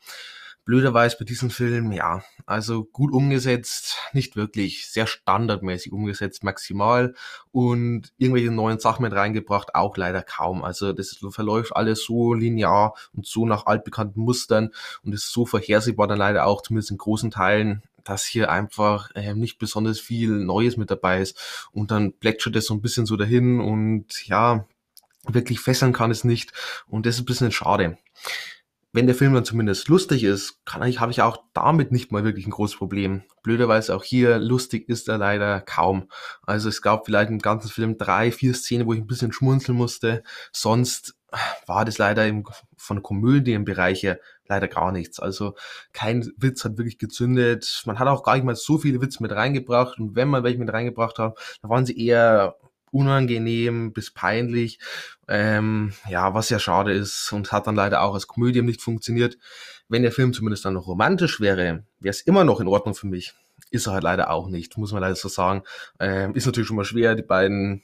Blöderweise 0.64 1.16
bei 1.18 1.26
diesem 1.26 1.50
Film, 1.50 1.92
ja, 1.92 2.22
also 2.46 2.84
gut 2.84 3.12
umgesetzt, 3.12 3.98
nicht 4.14 4.34
wirklich, 4.34 4.90
sehr 4.90 5.06
standardmäßig 5.06 5.92
umgesetzt, 5.92 6.42
maximal. 6.42 7.14
Und 7.52 8.12
irgendwelche 8.16 8.50
neuen 8.50 8.78
Sachen 8.78 9.02
mit 9.02 9.12
reingebracht, 9.12 9.74
auch 9.74 9.96
leider 9.98 10.22
kaum. 10.22 10.64
Also 10.64 10.94
das 10.94 11.18
verläuft 11.30 11.76
alles 11.76 12.04
so 12.04 12.32
linear 12.32 12.94
und 13.12 13.26
so 13.26 13.44
nach 13.44 13.66
altbekannten 13.66 14.22
Mustern 14.22 14.70
und 15.02 15.12
ist 15.12 15.30
so 15.30 15.44
vorhersehbar 15.44 16.06
dann 16.06 16.18
leider 16.18 16.46
auch, 16.46 16.62
zumindest 16.62 16.90
in 16.92 16.98
großen 16.98 17.30
Teilen, 17.30 17.82
dass 18.02 18.24
hier 18.24 18.50
einfach 18.50 19.10
äh, 19.14 19.34
nicht 19.34 19.58
besonders 19.58 20.00
viel 20.00 20.30
Neues 20.30 20.78
mit 20.78 20.90
dabei 20.90 21.20
ist. 21.20 21.68
Und 21.72 21.90
dann 21.90 22.14
plätschert 22.14 22.56
es 22.56 22.66
so 22.66 22.74
ein 22.74 22.80
bisschen 22.80 23.04
so 23.04 23.16
dahin 23.16 23.60
und 23.60 24.26
ja, 24.26 24.66
wirklich 25.26 25.60
fesseln 25.60 25.92
kann 25.92 26.10
es 26.10 26.24
nicht. 26.24 26.52
Und 26.86 27.04
das 27.04 27.16
ist 27.16 27.22
ein 27.22 27.26
bisschen 27.26 27.52
schade 27.52 27.98
wenn 28.94 29.08
der 29.08 29.16
Film 29.16 29.34
dann 29.34 29.44
zumindest 29.44 29.88
lustig 29.88 30.22
ist, 30.22 30.64
kann 30.64 30.80
ich, 30.84 31.00
habe 31.00 31.10
ich 31.10 31.20
auch 31.20 31.38
damit 31.52 31.90
nicht 31.90 32.12
mal 32.12 32.22
wirklich 32.22 32.46
ein 32.46 32.52
großes 32.52 32.76
Problem. 32.76 33.24
Blöderweise 33.42 33.94
auch 33.94 34.04
hier, 34.04 34.38
lustig 34.38 34.88
ist 34.88 35.08
er 35.08 35.18
leider 35.18 35.60
kaum. 35.60 36.08
Also 36.42 36.68
es 36.68 36.80
gab 36.80 37.04
vielleicht 37.04 37.28
im 37.28 37.40
ganzen 37.40 37.70
Film 37.70 37.98
drei, 37.98 38.30
vier 38.30 38.54
Szenen, 38.54 38.86
wo 38.86 38.92
ich 38.92 39.00
ein 39.00 39.08
bisschen 39.08 39.32
schmunzeln 39.32 39.76
musste. 39.76 40.22
Sonst 40.52 41.16
war 41.66 41.84
das 41.84 41.98
leider 41.98 42.24
im, 42.28 42.44
von 42.76 43.02
her 43.04 44.20
leider 44.46 44.68
gar 44.68 44.92
nichts. 44.92 45.18
Also 45.18 45.56
kein 45.92 46.30
Witz 46.36 46.64
hat 46.64 46.78
wirklich 46.78 46.98
gezündet. 46.98 47.82
Man 47.86 47.98
hat 47.98 48.06
auch 48.06 48.22
gar 48.22 48.36
nicht 48.36 48.44
mal 48.44 48.54
so 48.54 48.78
viele 48.78 49.00
Witze 49.00 49.24
mit 49.24 49.32
reingebracht. 49.32 49.98
Und 49.98 50.14
wenn 50.14 50.28
man 50.28 50.44
welche 50.44 50.60
mit 50.60 50.72
reingebracht 50.72 51.18
hat, 51.18 51.36
dann 51.62 51.70
waren 51.70 51.84
sie 51.84 51.98
eher 51.98 52.54
unangenehm 52.94 53.92
bis 53.92 54.12
peinlich. 54.12 54.78
Ähm, 55.28 55.92
ja, 56.08 56.32
was 56.32 56.48
ja 56.48 56.58
schade 56.58 56.92
ist 56.92 57.32
und 57.32 57.52
hat 57.52 57.66
dann 57.66 57.74
leider 57.74 58.02
auch 58.02 58.14
als 58.14 58.28
Komödie 58.28 58.62
nicht 58.62 58.80
funktioniert. 58.80 59.36
Wenn 59.88 60.02
der 60.02 60.12
Film 60.12 60.32
zumindest 60.32 60.64
dann 60.64 60.74
noch 60.74 60.86
romantisch 60.86 61.40
wäre, 61.40 61.84
wäre 61.98 62.10
es 62.10 62.22
immer 62.22 62.44
noch 62.44 62.60
in 62.60 62.68
Ordnung 62.68 62.94
für 62.94 63.08
mich. 63.08 63.34
Ist 63.70 63.88
er 63.88 63.94
halt 63.94 64.04
leider 64.04 64.30
auch 64.30 64.48
nicht, 64.48 64.78
muss 64.78 64.92
man 64.92 65.02
leider 65.02 65.16
so 65.16 65.28
sagen. 65.28 65.62
Ähm, 65.98 66.34
ist 66.34 66.46
natürlich 66.46 66.68
schon 66.68 66.76
mal 66.76 66.84
schwer, 66.84 67.16
die 67.16 67.22
beiden 67.22 67.82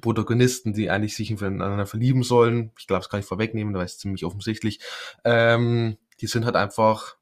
Protagonisten, 0.00 0.72
die 0.72 0.90
eigentlich 0.90 1.14
sich 1.14 1.30
ineinander 1.30 1.86
verlieben 1.86 2.22
sollen. 2.22 2.72
Ich 2.78 2.86
glaube, 2.86 3.00
das 3.00 3.10
kann 3.10 3.20
ich 3.20 3.26
vorwegnehmen, 3.26 3.74
da 3.74 3.82
ist 3.82 4.00
ziemlich 4.00 4.24
offensichtlich. 4.24 4.80
Ähm, 5.24 5.98
die 6.20 6.26
sind 6.26 6.46
halt 6.46 6.56
einfach 6.56 7.17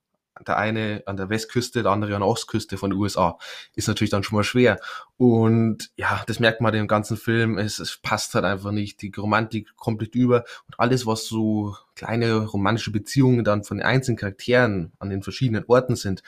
der 0.46 0.56
eine 0.56 1.02
an 1.06 1.16
der 1.16 1.28
Westküste, 1.28 1.82
der 1.82 1.92
andere 1.92 2.14
an 2.14 2.20
der 2.20 2.28
Ostküste 2.28 2.76
von 2.78 2.90
den 2.90 2.98
USA. 2.98 3.38
Ist 3.74 3.88
natürlich 3.88 4.10
dann 4.10 4.22
schon 4.22 4.36
mal 4.36 4.44
schwer. 4.44 4.78
Und 5.16 5.90
ja, 5.96 6.22
das 6.26 6.40
merkt 6.40 6.60
man 6.60 6.74
im 6.74 6.88
ganzen 6.88 7.16
Film. 7.16 7.58
Es, 7.58 7.78
es 7.78 7.96
passt 7.96 8.34
halt 8.34 8.44
einfach 8.44 8.72
nicht. 8.72 9.00
Die 9.02 9.12
Romantik 9.16 9.76
komplett 9.76 10.14
über. 10.14 10.44
Und 10.66 10.78
alles, 10.78 11.06
was 11.06 11.26
so 11.26 11.76
kleine 11.94 12.44
romantische 12.44 12.92
Beziehungen 12.92 13.44
dann 13.44 13.64
von 13.64 13.78
den 13.78 13.86
einzelnen 13.86 14.18
Charakteren 14.18 14.92
an 14.98 15.10
den 15.10 15.22
verschiedenen 15.22 15.64
Orten 15.66 15.96
sind, 15.96 16.22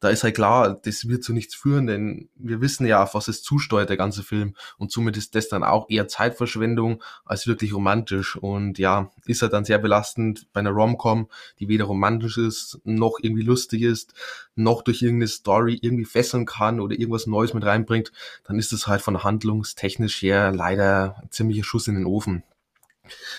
da 0.00 0.10
ist 0.10 0.22
halt 0.22 0.36
klar, 0.36 0.78
das 0.82 1.08
wird 1.08 1.24
zu 1.24 1.32
nichts 1.32 1.54
führen, 1.54 1.86
denn 1.86 2.28
wir 2.36 2.60
wissen 2.60 2.86
ja, 2.86 3.02
auf 3.02 3.14
was 3.14 3.28
es 3.28 3.42
zusteuert, 3.42 3.88
der 3.88 3.96
ganze 3.96 4.22
Film. 4.22 4.54
Und 4.76 4.92
somit 4.92 5.16
ist 5.16 5.34
das 5.34 5.48
dann 5.48 5.64
auch 5.64 5.86
eher 5.88 6.06
Zeitverschwendung 6.06 7.02
als 7.24 7.46
wirklich 7.46 7.74
romantisch. 7.74 8.36
Und 8.36 8.78
ja, 8.78 9.10
ist 9.26 9.42
halt 9.42 9.52
dann 9.52 9.64
sehr 9.64 9.78
belastend 9.78 10.52
bei 10.52 10.60
einer 10.60 10.70
Rom-Com, 10.70 11.28
die 11.58 11.68
weder 11.68 11.86
romantisch 11.86 12.38
ist, 12.38 12.80
noch 12.84 13.18
irgendwie 13.20 13.42
lustig 13.42 13.82
ist, 13.82 14.14
noch 14.54 14.82
durch 14.82 15.02
irgendeine 15.02 15.28
Story 15.28 15.78
irgendwie 15.82 16.04
fesseln 16.04 16.46
kann 16.46 16.80
oder 16.80 16.94
irgendwas 16.94 17.26
Neues 17.26 17.54
mit 17.54 17.64
reinbringt, 17.64 18.12
dann 18.44 18.58
ist 18.58 18.72
es 18.72 18.86
halt 18.86 19.02
von 19.02 19.24
handlungstechnisch 19.24 20.22
her 20.22 20.52
leider 20.52 21.16
ein 21.22 21.30
ziemlicher 21.30 21.64
Schuss 21.64 21.88
in 21.88 21.94
den 21.94 22.06
Ofen. 22.06 22.44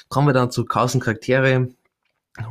Kommen 0.10 0.28
wir 0.28 0.34
dann 0.34 0.52
zu 0.52 0.66
Carson 0.66 1.00
Charaktere 1.00 1.70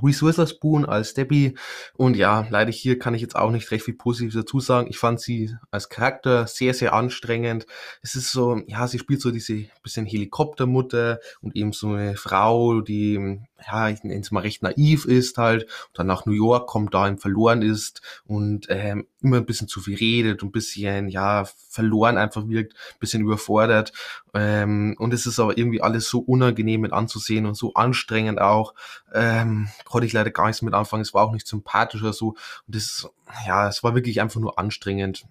Reese 0.03 0.27
Witherspoon 0.27 0.85
als 0.85 1.15
Debbie. 1.15 1.57
Und 1.95 2.17
ja, 2.17 2.47
leider 2.51 2.71
hier 2.71 2.99
kann 2.99 3.15
ich 3.15 3.23
jetzt 3.23 3.37
auch 3.37 3.51
nicht 3.51 3.71
recht 3.71 3.85
viel 3.85 3.95
Positives 3.95 4.35
dazu 4.35 4.61
sagen. 4.61 4.89
Ich 4.91 4.99
fand 4.99 5.21
sie 5.21 5.55
als 5.71 5.89
Charakter 5.89 6.47
sehr, 6.47 6.75
sehr 6.75 6.93
anstrengend. 6.93 7.67
Es 8.03 8.15
ist 8.15 8.33
so, 8.33 8.61
ja, 8.67 8.87
sie 8.87 8.99
spielt 8.99 9.21
so 9.21 9.31
diese 9.31 9.67
bisschen 9.83 10.07
Helikoptermutter 10.07 11.21
und 11.41 11.57
eben 11.57 11.73
so 11.73 11.93
eine 11.93 12.17
Frau, 12.17 12.81
die, 12.81 13.41
ja, 13.67 13.89
ich 13.89 14.03
nenne 14.03 14.21
es 14.21 14.31
mal 14.31 14.41
recht 14.41 14.63
naiv 14.63 15.05
ist 15.05 15.39
halt, 15.39 15.65
und 15.65 15.99
dann 15.99 16.07
nach 16.07 16.27
New 16.27 16.33
York 16.33 16.69
kommt, 16.69 16.95
da 16.95 17.09
ihm 17.09 17.19
verloren 17.19 17.63
ist 17.63 18.03
und 18.25 18.67
ähm, 18.69 19.07
immer 19.21 19.39
ein 19.39 19.47
bisschen 19.47 19.69
zu 19.69 19.81
viel 19.81 19.97
redet 19.97 20.43
und 20.43 20.49
ein 20.49 20.53
bisschen, 20.53 21.09
ja, 21.09 21.45
verloren 21.69 22.19
einfach 22.19 22.49
wirkt, 22.49 22.75
ein 22.75 22.99
bisschen 23.01 23.23
überfordert. 23.23 23.93
Ähm, 24.35 24.95
und 24.99 25.13
es 25.13 25.27
ist 25.27 25.41
aber 25.41 25.59
irgendwie 25.59 25.83
alles 25.83 26.09
so 26.09 26.21
unangenehm 26.21 26.81
mit 26.81 26.93
anzusehen 26.93 27.47
und 27.47 27.55
so 27.55 27.75
anstrengend 27.75 28.41
auch. 28.41 28.75
Ähm, 29.13 29.69
konnte 29.85 30.07
ich 30.07 30.13
leider 30.13 30.31
gar 30.31 30.47
nichts 30.47 30.63
mit 30.63 30.75
anfangen. 30.75 31.03
Es 31.03 31.15
war 31.15 31.25
auch 31.25 31.33
nicht 31.33 31.47
sympathisch 31.47 32.03
oder 32.03 32.13
so. 32.13 32.29
Und 32.29 32.75
das, 32.75 33.09
ja, 33.47 33.69
es 33.69 33.83
war 33.83 33.95
wirklich 33.95 34.21
einfach 34.21 34.41
nur 34.41 34.59
anstrengend. 34.59 35.27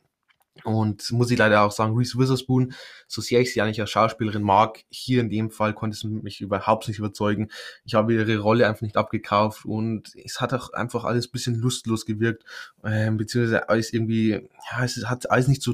Und 0.63 1.11
muss 1.11 1.31
ich 1.31 1.37
leider 1.37 1.61
auch 1.61 1.71
sagen, 1.71 1.95
Reese 1.95 2.17
Witherspoon, 2.17 2.73
so 3.07 3.21
sehr 3.21 3.41
ich 3.41 3.53
sie 3.53 3.61
eigentlich 3.61 3.81
als 3.81 3.89
Schauspielerin 3.89 4.43
mag, 4.43 4.83
hier 4.89 5.21
in 5.21 5.29
dem 5.29 5.51
Fall 5.51 5.73
konnte 5.73 5.95
es 5.95 6.03
mich 6.03 6.41
überhaupt 6.41 6.87
nicht 6.87 6.99
überzeugen. 6.99 7.49
Ich 7.85 7.95
habe 7.95 8.13
ihre 8.13 8.37
Rolle 8.39 8.67
einfach 8.67 8.81
nicht 8.81 8.97
abgekauft 8.97 9.65
und 9.65 10.11
es 10.15 10.41
hat 10.41 10.53
auch 10.53 10.73
einfach 10.73 11.05
alles 11.05 11.27
bisschen 11.27 11.55
lustlos 11.55 12.05
gewirkt, 12.05 12.43
äh, 12.83 13.11
beziehungsweise 13.11 13.69
alles 13.69 13.93
irgendwie, 13.93 14.49
ja, 14.71 14.83
es 14.83 15.05
hat 15.05 15.29
alles 15.31 15.47
nicht 15.47 15.61
so 15.61 15.73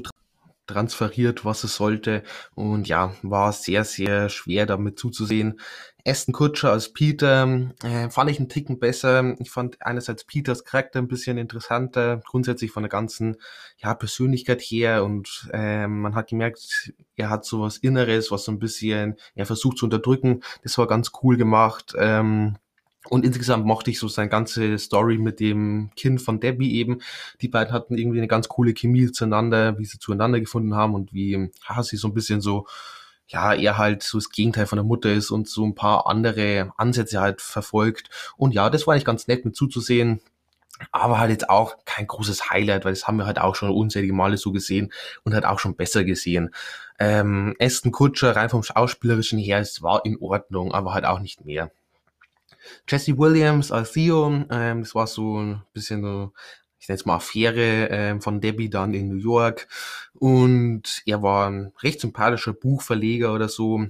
transferiert, 0.66 1.44
was 1.44 1.64
es 1.64 1.76
sollte. 1.76 2.22
Und 2.54 2.88
ja, 2.88 3.14
war 3.22 3.52
sehr, 3.52 3.84
sehr 3.84 4.28
schwer 4.28 4.66
damit 4.66 4.98
zuzusehen. 4.98 5.60
Aston 6.06 6.34
Kutscher 6.34 6.70
als 6.70 6.92
Peter 6.92 7.72
äh, 7.82 8.10
fand 8.10 8.30
ich 8.30 8.38
einen 8.38 8.50
Ticken 8.50 8.78
besser. 8.78 9.34
Ich 9.38 9.50
fand 9.50 9.80
einerseits 9.80 10.24
Peters 10.24 10.64
Charakter 10.64 10.98
ein 10.98 11.08
bisschen 11.08 11.38
interessanter, 11.38 12.20
grundsätzlich 12.26 12.72
von 12.72 12.82
der 12.82 12.90
ganzen 12.90 13.36
ja, 13.78 13.94
Persönlichkeit 13.94 14.60
her 14.60 15.02
und 15.04 15.48
äh, 15.52 15.86
man 15.86 16.14
hat 16.14 16.28
gemerkt, 16.28 16.92
er 17.16 17.30
hat 17.30 17.46
so 17.46 17.62
was 17.62 17.78
Inneres, 17.78 18.30
was 18.30 18.44
so 18.44 18.52
ein 18.52 18.58
bisschen 18.58 19.16
er 19.34 19.46
versucht 19.46 19.78
zu 19.78 19.86
unterdrücken. 19.86 20.42
Das 20.62 20.76
war 20.76 20.86
ganz 20.86 21.10
cool 21.22 21.38
gemacht. 21.38 21.94
Ähm, 21.98 22.58
und 23.10 23.24
insgesamt 23.24 23.66
mochte 23.66 23.90
ich 23.90 23.98
so 23.98 24.08
seine 24.08 24.30
ganze 24.30 24.78
Story 24.78 25.18
mit 25.18 25.38
dem 25.40 25.90
Kind 25.94 26.22
von 26.22 26.40
Debbie 26.40 26.74
eben. 26.76 27.00
Die 27.40 27.48
beiden 27.48 27.72
hatten 27.72 27.98
irgendwie 27.98 28.18
eine 28.18 28.28
ganz 28.28 28.48
coole 28.48 28.72
Chemie 28.72 29.12
zueinander, 29.12 29.78
wie 29.78 29.84
sie 29.84 29.98
zueinander 29.98 30.40
gefunden 30.40 30.74
haben 30.74 30.94
und 30.94 31.12
wie 31.12 31.32
ja, 31.68 31.82
sie 31.82 31.96
so 31.96 32.08
ein 32.08 32.14
bisschen 32.14 32.40
so, 32.40 32.66
ja, 33.26 33.52
er 33.52 33.76
halt 33.78 34.02
so 34.02 34.18
das 34.18 34.30
Gegenteil 34.30 34.66
von 34.66 34.76
der 34.76 34.84
Mutter 34.84 35.12
ist 35.12 35.30
und 35.30 35.48
so 35.48 35.64
ein 35.64 35.74
paar 35.74 36.06
andere 36.06 36.72
Ansätze 36.76 37.20
halt 37.20 37.42
verfolgt. 37.42 38.08
Und 38.36 38.54
ja, 38.54 38.70
das 38.70 38.86
war 38.86 38.94
eigentlich 38.94 39.04
ganz 39.04 39.28
nett 39.28 39.44
mit 39.44 39.54
zuzusehen. 39.54 40.20
Aber 40.90 41.18
halt 41.18 41.30
jetzt 41.30 41.48
auch 41.50 41.76
kein 41.84 42.06
großes 42.06 42.50
Highlight, 42.50 42.84
weil 42.84 42.92
das 42.92 43.06
haben 43.06 43.18
wir 43.18 43.26
halt 43.26 43.38
auch 43.38 43.54
schon 43.54 43.70
unzählige 43.70 44.12
Male 44.12 44.36
so 44.36 44.50
gesehen 44.50 44.92
und 45.22 45.32
halt 45.32 45.44
auch 45.44 45.60
schon 45.60 45.76
besser 45.76 46.04
gesehen. 46.04 46.50
Ähm, 46.98 47.54
Aston 47.60 47.92
Kutscher 47.92 48.34
rein 48.34 48.50
vom 48.50 48.62
Schauspielerischen 48.62 49.38
her, 49.38 49.60
es 49.60 49.82
war 49.82 50.04
in 50.04 50.18
Ordnung, 50.20 50.72
aber 50.72 50.92
halt 50.92 51.04
auch 51.04 51.20
nicht 51.20 51.44
mehr. 51.44 51.70
Jesse 52.88 53.18
Williams 53.18 53.72
als 53.72 53.92
Theo, 53.92 54.44
ähm, 54.50 54.80
das 54.80 54.94
war 54.94 55.06
so 55.06 55.38
ein 55.38 55.62
bisschen 55.72 56.02
so, 56.02 56.32
ich 56.78 56.88
nenne 56.88 56.98
es 56.98 57.06
mal 57.06 57.16
Affäre 57.16 57.88
ähm, 57.90 58.20
von 58.20 58.40
Debbie 58.40 58.68
dann 58.70 58.94
in 58.94 59.08
New 59.08 59.16
York. 59.16 59.68
Und 60.14 61.02
er 61.06 61.22
war 61.22 61.48
ein 61.48 61.72
recht 61.82 62.00
sympathischer 62.00 62.52
Buchverleger 62.52 63.32
oder 63.32 63.48
so. 63.48 63.86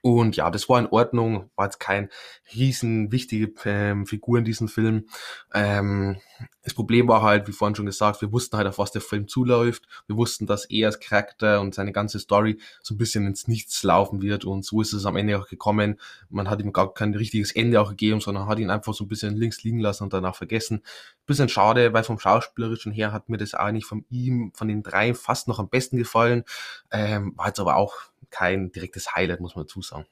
Und 0.00 0.36
ja, 0.36 0.50
das 0.50 0.68
war 0.68 0.78
in 0.78 0.86
Ordnung, 0.86 1.50
war 1.56 1.66
jetzt 1.66 1.80
kein 1.80 2.08
riesen 2.54 3.12
wichtige 3.12 3.52
ähm, 3.64 4.06
Figur 4.06 4.38
in 4.38 4.44
diesem 4.44 4.68
Film. 4.68 5.06
Ähm, 5.52 6.18
das 6.62 6.74
Problem 6.74 7.08
war 7.08 7.22
halt, 7.22 7.48
wie 7.48 7.52
vorhin 7.52 7.74
schon 7.74 7.86
gesagt, 7.86 8.20
wir 8.20 8.32
wussten 8.32 8.56
halt, 8.56 8.68
auf 8.68 8.78
was 8.78 8.92
der 8.92 9.02
Film 9.02 9.26
zuläuft. 9.26 9.86
Wir 10.06 10.16
wussten, 10.16 10.46
dass 10.46 10.64
er 10.66 10.86
als 10.88 11.00
Charakter 11.00 11.60
und 11.60 11.74
seine 11.74 11.92
ganze 11.92 12.18
Story 12.18 12.60
so 12.80 12.94
ein 12.94 12.98
bisschen 12.98 13.26
ins 13.26 13.48
Nichts 13.48 13.82
laufen 13.82 14.22
wird. 14.22 14.44
Und 14.44 14.64
so 14.64 14.80
ist 14.80 14.92
es 14.92 15.04
am 15.04 15.16
Ende 15.16 15.38
auch 15.38 15.48
gekommen. 15.48 15.98
Man 16.28 16.48
hat 16.48 16.60
ihm 16.60 16.72
gar 16.72 16.94
kein 16.94 17.14
richtiges 17.14 17.52
Ende 17.52 17.80
auch 17.80 17.90
gegeben, 17.90 18.20
sondern 18.20 18.46
hat 18.46 18.58
ihn 18.58 18.70
einfach 18.70 18.94
so 18.94 19.04
ein 19.04 19.08
bisschen 19.08 19.36
links 19.36 19.62
liegen 19.64 19.80
lassen 19.80 20.04
und 20.04 20.12
danach 20.12 20.36
vergessen. 20.36 20.82
Bisschen 21.26 21.48
schade, 21.48 21.92
weil 21.92 22.04
vom 22.04 22.18
Schauspielerischen 22.18 22.92
her 22.92 23.12
hat 23.12 23.28
mir 23.28 23.38
das 23.38 23.54
eigentlich 23.54 23.84
von 23.84 24.04
ihm, 24.08 24.52
von 24.54 24.68
den 24.68 24.82
drei 24.82 25.14
fast 25.14 25.48
noch 25.48 25.58
am 25.58 25.68
besten 25.68 25.96
gefallen. 25.96 26.44
Ähm, 26.90 27.32
war 27.36 27.48
jetzt 27.48 27.60
aber 27.60 27.76
auch 27.76 28.11
kein 28.32 28.72
direktes 28.72 29.14
Highlight, 29.14 29.40
muss 29.40 29.54
man 29.54 29.66
dazu 29.66 29.82
sagen. 29.82 30.06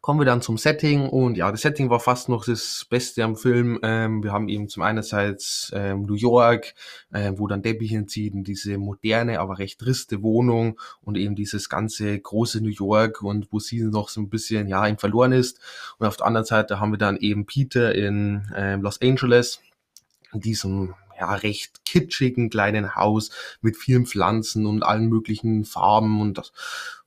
Kommen 0.00 0.20
wir 0.20 0.24
dann 0.24 0.42
zum 0.42 0.58
Setting 0.58 1.08
und 1.08 1.36
ja, 1.36 1.50
das 1.50 1.62
Setting 1.62 1.90
war 1.90 1.98
fast 1.98 2.28
noch 2.28 2.44
das 2.44 2.86
Beste 2.88 3.24
am 3.24 3.34
Film. 3.34 3.80
Ähm, 3.82 4.22
wir 4.22 4.32
haben 4.32 4.48
eben 4.48 4.68
zum 4.68 4.84
einerseits 4.84 5.72
ähm, 5.74 6.02
New 6.02 6.14
York, 6.14 6.74
ähm, 7.12 7.38
wo 7.38 7.48
dann 7.48 7.62
Debbie 7.62 7.88
hinzieht 7.88 8.32
in 8.32 8.44
diese 8.44 8.78
moderne, 8.78 9.40
aber 9.40 9.58
recht 9.58 9.80
triste 9.80 10.22
Wohnung 10.22 10.80
und 11.02 11.16
eben 11.16 11.34
dieses 11.34 11.68
ganze 11.68 12.16
große 12.18 12.60
New 12.60 12.70
York 12.70 13.22
und 13.22 13.48
wo 13.50 13.58
sie 13.58 13.82
noch 13.82 14.08
so 14.08 14.20
ein 14.20 14.30
bisschen 14.30 14.68
ja 14.68 14.86
ihm 14.86 14.98
verloren 14.98 15.32
ist. 15.32 15.58
Und 15.98 16.06
auf 16.06 16.16
der 16.16 16.26
anderen 16.26 16.46
Seite 16.46 16.78
haben 16.78 16.92
wir 16.92 16.98
dann 16.98 17.16
eben 17.16 17.44
Peter 17.44 17.92
in 17.92 18.52
ähm, 18.54 18.82
Los 18.82 19.00
Angeles, 19.02 19.60
in 20.32 20.40
diesem 20.40 20.94
ja, 21.18 21.34
recht 21.34 21.84
kitschigen 21.84 22.50
kleinen 22.50 22.94
Haus 22.96 23.30
mit 23.60 23.76
vielen 23.76 24.06
Pflanzen 24.06 24.66
und 24.66 24.82
allen 24.82 25.08
möglichen 25.08 25.64
Farben 25.64 26.20
und 26.20 26.38
das, 26.38 26.52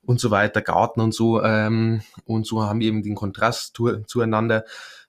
und 0.04 0.20
so 0.20 0.32
weiter, 0.32 0.62
Garten 0.62 1.02
und 1.02 1.14
so. 1.14 1.42
Ähm, 1.44 2.02
und 2.26 2.46
so 2.46 2.64
haben 2.64 2.80
wir 2.80 2.88
eben 2.88 3.04
den 3.04 3.16
Kontrast 3.16 3.76
zu, 3.76 4.04
zueinander. 4.06 4.66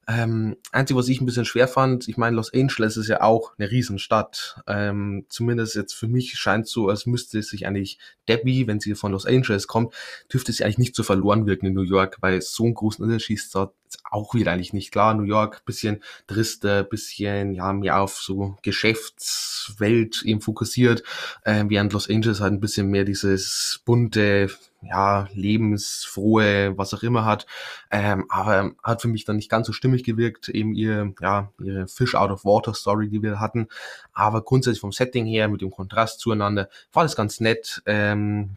Ähm, 0.09 0.57
einzig, 0.73 0.97
was 0.97 1.09
ich 1.09 1.21
ein 1.21 1.27
bisschen 1.27 1.45
schwer 1.45 1.69
fand, 1.69 2.09
ich 2.09 2.17
meine, 2.17 2.35
Los 2.35 2.53
Angeles 2.53 2.97
ist 2.97 3.07
ja 3.07 3.23
auch 3.23 3.53
eine 3.57 3.71
Riesenstadt. 3.71 4.61
Ähm, 4.67 5.27
zumindest 5.29 5.77
jetzt 5.77 5.95
für 5.95 6.09
mich 6.09 6.35
scheint 6.35 6.67
so, 6.67 6.89
als 6.89 7.07
müsste 7.07 7.41
sich 7.43 7.67
eigentlich 7.67 7.99
Debbie, 8.29 8.67
wenn 8.67 8.81
sie 8.81 8.95
von 8.97 9.13
Los 9.13 9.27
Angeles 9.27 9.69
kommt, 9.69 9.95
dürfte 10.33 10.53
sie 10.53 10.65
eigentlich 10.65 10.79
nicht 10.79 10.97
so 10.97 11.05
verloren 11.05 11.47
wirken 11.47 11.67
in 11.67 11.75
New 11.75 11.83
York, 11.83 12.19
weil 12.21 12.43
so 12.43 12.65
einen 12.65 12.75
großen 12.75 13.05
Unterschied 13.05 13.41
dort 13.53 13.75
auch 14.11 14.35
wieder 14.35 14.53
eigentlich 14.53 14.73
nicht. 14.73 14.93
Klar. 14.93 15.15
New 15.15 15.23
York 15.23 15.65
bisschen 15.65 16.03
trister, 16.27 16.85
bisschen 16.85 17.55
ja 17.55 17.73
mehr 17.73 18.01
auf 18.01 18.19
so 18.19 18.57
Geschäftswelt 18.63 20.23
eben 20.23 20.41
fokussiert, 20.41 21.03
äh, 21.45 21.65
während 21.69 21.93
Los 21.93 22.09
Angeles 22.09 22.41
halt 22.41 22.53
ein 22.53 22.61
bisschen 22.61 22.89
mehr 22.89 23.05
dieses 23.05 23.81
bunte 23.85 24.51
ja, 24.83 25.29
lebensfrohe, 25.33 26.77
was 26.77 26.93
auch 26.93 27.03
immer 27.03 27.25
hat, 27.25 27.47
ähm, 27.91 28.27
aber 28.29 28.73
hat 28.83 29.01
für 29.01 29.09
mich 29.09 29.25
dann 29.25 29.37
nicht 29.37 29.49
ganz 29.49 29.67
so 29.67 29.73
stimmig 29.73 30.03
gewirkt, 30.05 30.49
eben 30.49 30.75
ihr, 30.75 31.15
ja, 31.21 31.53
ihre 31.61 31.87
Fish 31.87 32.15
out 32.15 32.31
of 32.31 32.45
Water 32.45 32.75
Story, 32.75 33.09
die 33.09 33.23
wir 33.23 33.39
hatten, 33.39 33.69
aber 34.13 34.43
grundsätzlich 34.43 34.81
vom 34.81 34.93
Setting 34.93 35.27
her, 35.27 35.49
mit 35.49 35.61
dem 35.61 35.71
Kontrast 35.71 36.21
zueinander, 36.21 36.69
war 36.93 37.05
das 37.05 37.17
ganz 37.17 37.41
nett, 37.41 37.83
ähm, 37.87 38.57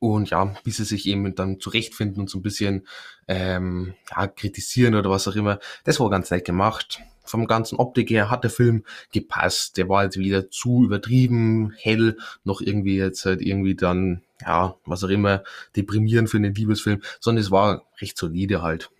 und 0.00 0.30
ja, 0.30 0.54
wie 0.64 0.70
sie 0.70 0.84
sich 0.84 1.06
eben 1.06 1.34
dann 1.34 1.60
zurechtfinden 1.60 2.20
und 2.20 2.30
so 2.30 2.38
ein 2.38 2.42
bisschen 2.42 2.86
ähm, 3.28 3.94
ja, 4.10 4.26
kritisieren 4.26 4.94
oder 4.94 5.10
was 5.10 5.28
auch 5.28 5.36
immer, 5.36 5.58
das 5.84 6.00
war 6.00 6.10
ganz 6.10 6.30
nett 6.30 6.44
gemacht. 6.44 7.00
Vom 7.26 7.46
ganzen 7.46 7.76
Optik 7.76 8.10
her 8.10 8.30
hat 8.30 8.44
der 8.44 8.50
Film 8.50 8.84
gepasst. 9.10 9.78
Der 9.78 9.88
war 9.88 10.04
jetzt 10.04 10.18
weder 10.18 10.50
zu 10.50 10.84
übertrieben, 10.84 11.72
hell, 11.78 12.18
noch 12.44 12.60
irgendwie 12.60 12.98
jetzt 12.98 13.24
halt 13.24 13.40
irgendwie 13.40 13.74
dann, 13.74 14.22
ja, 14.44 14.74
was 14.84 15.04
auch 15.04 15.08
immer, 15.08 15.42
deprimierend 15.74 16.28
für 16.28 16.36
einen 16.36 16.54
Liebesfilm, 16.54 17.00
sondern 17.20 17.42
es 17.42 17.50
war 17.50 17.84
recht 18.00 18.18
solide 18.18 18.60
halt. 18.60 18.90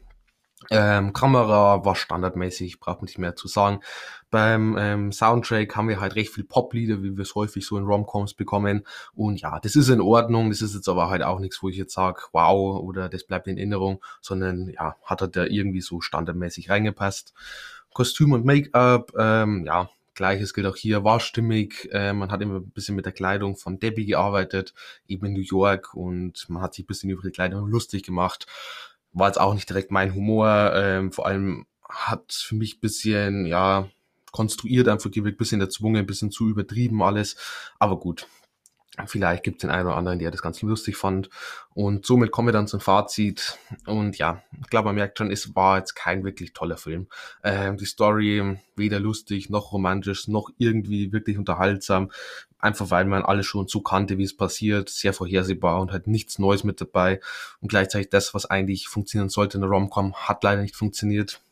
Ähm, 0.70 1.12
Kamera 1.12 1.84
war 1.84 1.94
standardmäßig, 1.94 2.80
braucht 2.80 3.00
man 3.00 3.06
nicht 3.06 3.18
mehr 3.18 3.36
zu 3.36 3.48
sagen. 3.48 3.80
Beim 4.34 4.76
ähm, 4.76 5.12
Soundtrack 5.12 5.76
haben 5.76 5.86
wir 5.86 6.00
halt 6.00 6.16
recht 6.16 6.34
viel 6.34 6.42
Poplieder, 6.42 7.04
wie 7.04 7.16
wir 7.16 7.22
es 7.22 7.36
häufig 7.36 7.64
so 7.64 7.78
in 7.78 7.84
Romcoms 7.84 8.34
bekommen. 8.34 8.84
Und 9.14 9.40
ja, 9.40 9.60
das 9.60 9.76
ist 9.76 9.90
in 9.90 10.00
Ordnung. 10.00 10.50
Das 10.50 10.60
ist 10.60 10.74
jetzt 10.74 10.88
aber 10.88 11.08
halt 11.08 11.22
auch 11.22 11.38
nichts, 11.38 11.62
wo 11.62 11.68
ich 11.68 11.76
jetzt 11.76 11.94
sage, 11.94 12.20
wow, 12.32 12.80
oder 12.80 13.08
das 13.08 13.22
bleibt 13.22 13.46
in 13.46 13.58
Erinnerung, 13.58 14.02
sondern 14.20 14.70
ja, 14.70 14.96
hat 15.04 15.20
er 15.20 15.28
da 15.28 15.44
irgendwie 15.44 15.82
so 15.82 16.00
standardmäßig 16.00 16.68
reingepasst. 16.68 17.32
Kostüm 17.92 18.32
und 18.32 18.44
Make-up, 18.44 19.12
ähm, 19.16 19.66
ja, 19.66 19.88
Gleiches 20.14 20.52
gilt 20.52 20.66
auch 20.66 20.74
hier, 20.74 21.04
war 21.04 21.20
stimmig. 21.20 21.88
Äh, 21.92 22.12
man 22.12 22.32
hat 22.32 22.42
immer 22.42 22.56
ein 22.56 22.70
bisschen 22.70 22.96
mit 22.96 23.04
der 23.04 23.12
Kleidung 23.12 23.54
von 23.54 23.78
Debbie 23.78 24.06
gearbeitet, 24.06 24.74
eben 25.06 25.26
in 25.26 25.34
New 25.34 25.42
York 25.42 25.94
und 25.94 26.44
man 26.48 26.60
hat 26.60 26.74
sich 26.74 26.82
ein 26.82 26.88
bisschen 26.88 27.10
über 27.10 27.22
die 27.22 27.30
Kleidung 27.30 27.68
lustig 27.68 28.02
gemacht 28.02 28.48
war 29.14 29.28
jetzt 29.28 29.40
auch 29.40 29.54
nicht 29.54 29.68
direkt 29.68 29.92
mein 29.92 30.12
Humor. 30.12 30.72
Ähm, 30.74 31.12
vor 31.12 31.26
allem 31.26 31.66
hat 31.88 32.32
für 32.32 32.56
mich 32.56 32.80
bisschen, 32.80 33.46
ja, 33.46 33.88
konstruiert 34.34 34.88
einfach 34.88 35.12
gewirkt, 35.12 35.38
bisschen 35.38 35.60
erzwungen, 35.60 36.06
bisschen 36.06 36.32
zu 36.32 36.48
übertrieben 36.48 37.04
alles. 37.04 37.36
Aber 37.78 38.00
gut, 38.00 38.26
vielleicht 39.06 39.44
gibt 39.44 39.58
es 39.58 39.60
den 39.60 39.70
einen 39.70 39.86
oder 39.86 39.96
anderen, 39.96 40.18
der 40.18 40.32
das 40.32 40.42
ganz 40.42 40.60
lustig 40.60 40.96
fand. 40.96 41.30
Und 41.72 42.04
somit 42.04 42.32
kommen 42.32 42.48
wir 42.48 42.52
dann 42.52 42.66
zum 42.66 42.80
Fazit. 42.80 43.58
Und 43.86 44.18
ja, 44.18 44.42
ich 44.60 44.68
glaube, 44.70 44.86
man 44.86 44.96
merkt 44.96 45.18
schon, 45.18 45.30
es 45.30 45.54
war 45.54 45.78
jetzt 45.78 45.94
kein 45.94 46.24
wirklich 46.24 46.52
toller 46.52 46.76
Film. 46.76 47.06
Ähm, 47.44 47.76
die 47.76 47.86
Story 47.86 48.58
weder 48.74 48.98
lustig, 48.98 49.50
noch 49.50 49.72
romantisch, 49.72 50.26
noch 50.26 50.50
irgendwie 50.58 51.12
wirklich 51.12 51.38
unterhaltsam 51.38 52.10
einfach 52.64 52.90
weil 52.90 53.04
man 53.04 53.22
alles 53.22 53.44
schon 53.44 53.68
so 53.68 53.82
kannte, 53.82 54.16
wie 54.16 54.24
es 54.24 54.34
passiert, 54.34 54.88
sehr 54.88 55.12
vorhersehbar 55.12 55.80
und 55.82 55.92
halt 55.92 56.06
nichts 56.06 56.38
Neues 56.38 56.64
mit 56.64 56.80
dabei. 56.80 57.20
Und 57.60 57.68
gleichzeitig 57.68 58.08
das, 58.08 58.32
was 58.32 58.46
eigentlich 58.46 58.88
funktionieren 58.88 59.28
sollte 59.28 59.58
in 59.58 59.60
der 59.60 59.70
Rom-Com, 59.70 60.14
hat 60.14 60.42
leider 60.42 60.62
nicht 60.62 60.74
funktioniert. 60.74 61.42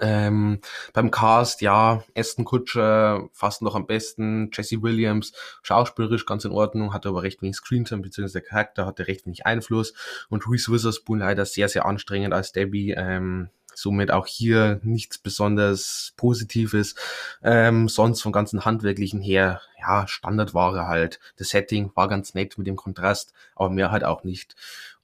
Ähm, 0.00 0.60
beim 0.92 1.10
Cast, 1.10 1.62
ja, 1.62 2.04
Aston 2.14 2.44
Kutscher 2.44 3.28
fast 3.32 3.62
noch 3.62 3.74
am 3.74 3.86
besten, 3.86 4.50
Jesse 4.52 4.82
Williams, 4.82 5.32
schauspielerisch 5.62 6.26
ganz 6.26 6.44
in 6.44 6.52
Ordnung, 6.52 6.92
hatte 6.92 7.08
aber 7.08 7.22
recht 7.22 7.40
wenig 7.42 7.56
Screentime, 7.56 8.02
beziehungsweise 8.02 8.40
der 8.40 8.48
Charakter 8.48 8.86
hatte 8.86 9.06
recht 9.08 9.24
wenig 9.26 9.46
Einfluss 9.46 9.94
und 10.28 10.46
Reese 10.46 10.70
Witherspoon 10.70 11.20
leider 11.20 11.46
sehr, 11.46 11.68
sehr 11.68 11.86
anstrengend 11.86 12.34
als 12.34 12.52
Debbie, 12.52 12.90
ähm, 12.90 13.48
somit 13.74 14.10
auch 14.10 14.26
hier 14.26 14.80
nichts 14.82 15.18
besonders 15.18 16.12
Positives. 16.16 16.94
Ähm, 17.42 17.88
sonst 17.88 18.22
vom 18.22 18.32
ganzen 18.32 18.64
Handwerklichen 18.64 19.20
her, 19.20 19.62
ja, 19.80 20.06
Standardware 20.06 20.86
halt. 20.86 21.20
Das 21.36 21.48
Setting 21.48 21.90
war 21.94 22.08
ganz 22.08 22.34
nett 22.34 22.58
mit 22.58 22.66
dem 22.66 22.76
Kontrast, 22.76 23.32
aber 23.54 23.70
mehr 23.70 23.90
halt 23.90 24.04
auch 24.04 24.24
nicht. 24.24 24.54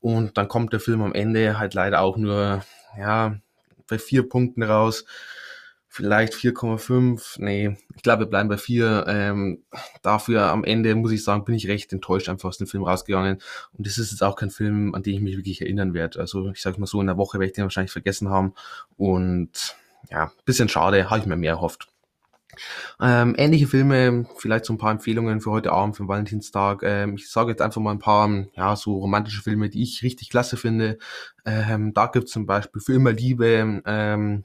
Und 0.00 0.37
dann 0.37 0.48
kommt 0.48 0.72
der 0.72 0.80
Film 0.80 1.02
am 1.02 1.14
Ende 1.14 1.58
halt 1.58 1.75
leider 1.75 2.00
auch 2.00 2.16
nur, 2.16 2.62
ja, 2.98 3.37
bei 3.88 3.99
vier 3.99 4.28
Punkten 4.28 4.62
raus. 4.62 5.04
Vielleicht 5.90 6.35
4,5. 6.35 7.40
Nee, 7.42 7.76
ich 7.97 8.02
glaube, 8.02 8.25
wir 8.25 8.28
bleiben 8.28 8.49
bei 8.49 8.59
vier. 8.59 9.07
Ähm, 9.09 9.64
dafür 10.02 10.42
am 10.42 10.62
Ende, 10.62 10.95
muss 10.95 11.12
ich 11.12 11.25
sagen, 11.25 11.45
bin 11.45 11.54
ich 11.54 11.66
recht 11.66 11.92
enttäuscht 11.92 12.28
einfach 12.28 12.50
aus 12.50 12.59
dem 12.59 12.66
Film 12.66 12.85
rausgegangen. 12.85 13.40
Und 13.73 13.87
das 13.87 13.99
ist 13.99 14.12
jetzt 14.12 14.23
auch 14.23 14.37
kein 14.37 14.50
Film, 14.50 14.95
an 14.95 15.02
den 15.02 15.14
ich 15.14 15.21
mich 15.21 15.37
wirklich 15.37 15.62
erinnern 15.62 15.95
werde. 15.95 16.21
Also 16.21 16.50
ich 16.50 16.61
sage 16.61 16.78
mal 16.78 16.87
so, 16.87 17.00
in 17.00 17.07
der 17.07 17.16
Woche 17.16 17.38
werde 17.38 17.47
ich 17.47 17.54
den 17.54 17.64
wahrscheinlich 17.64 17.90
vergessen 17.90 18.28
haben. 18.28 18.54
Und 18.97 19.76
ja, 20.11 20.30
bisschen 20.45 20.68
schade, 20.68 21.11
habe 21.11 21.21
ich 21.21 21.26
mir 21.26 21.37
mehr 21.37 21.52
erhofft. 21.52 21.88
Ähm, 23.00 23.34
ähnliche 23.38 23.66
Filme, 23.66 24.26
vielleicht 24.36 24.64
so 24.64 24.72
ein 24.72 24.78
paar 24.78 24.92
Empfehlungen 24.92 25.40
für 25.40 25.50
heute 25.50 25.72
Abend, 25.72 25.96
für 25.96 26.02
den 26.04 26.08
Valentinstag. 26.08 26.82
Ähm, 26.82 27.14
ich 27.16 27.30
sage 27.30 27.50
jetzt 27.50 27.62
einfach 27.62 27.80
mal 27.80 27.92
ein 27.92 27.98
paar, 27.98 28.28
ja, 28.54 28.76
so 28.76 28.98
romantische 28.98 29.42
Filme, 29.42 29.68
die 29.68 29.82
ich 29.82 30.02
richtig 30.02 30.30
klasse 30.30 30.56
finde. 30.56 30.98
Ähm, 31.44 31.92
da 31.94 32.06
gibt's 32.06 32.32
zum 32.32 32.46
Beispiel 32.46 32.80
Für 32.80 32.94
immer 32.94 33.12
Liebe, 33.12 33.82
ähm, 33.84 34.44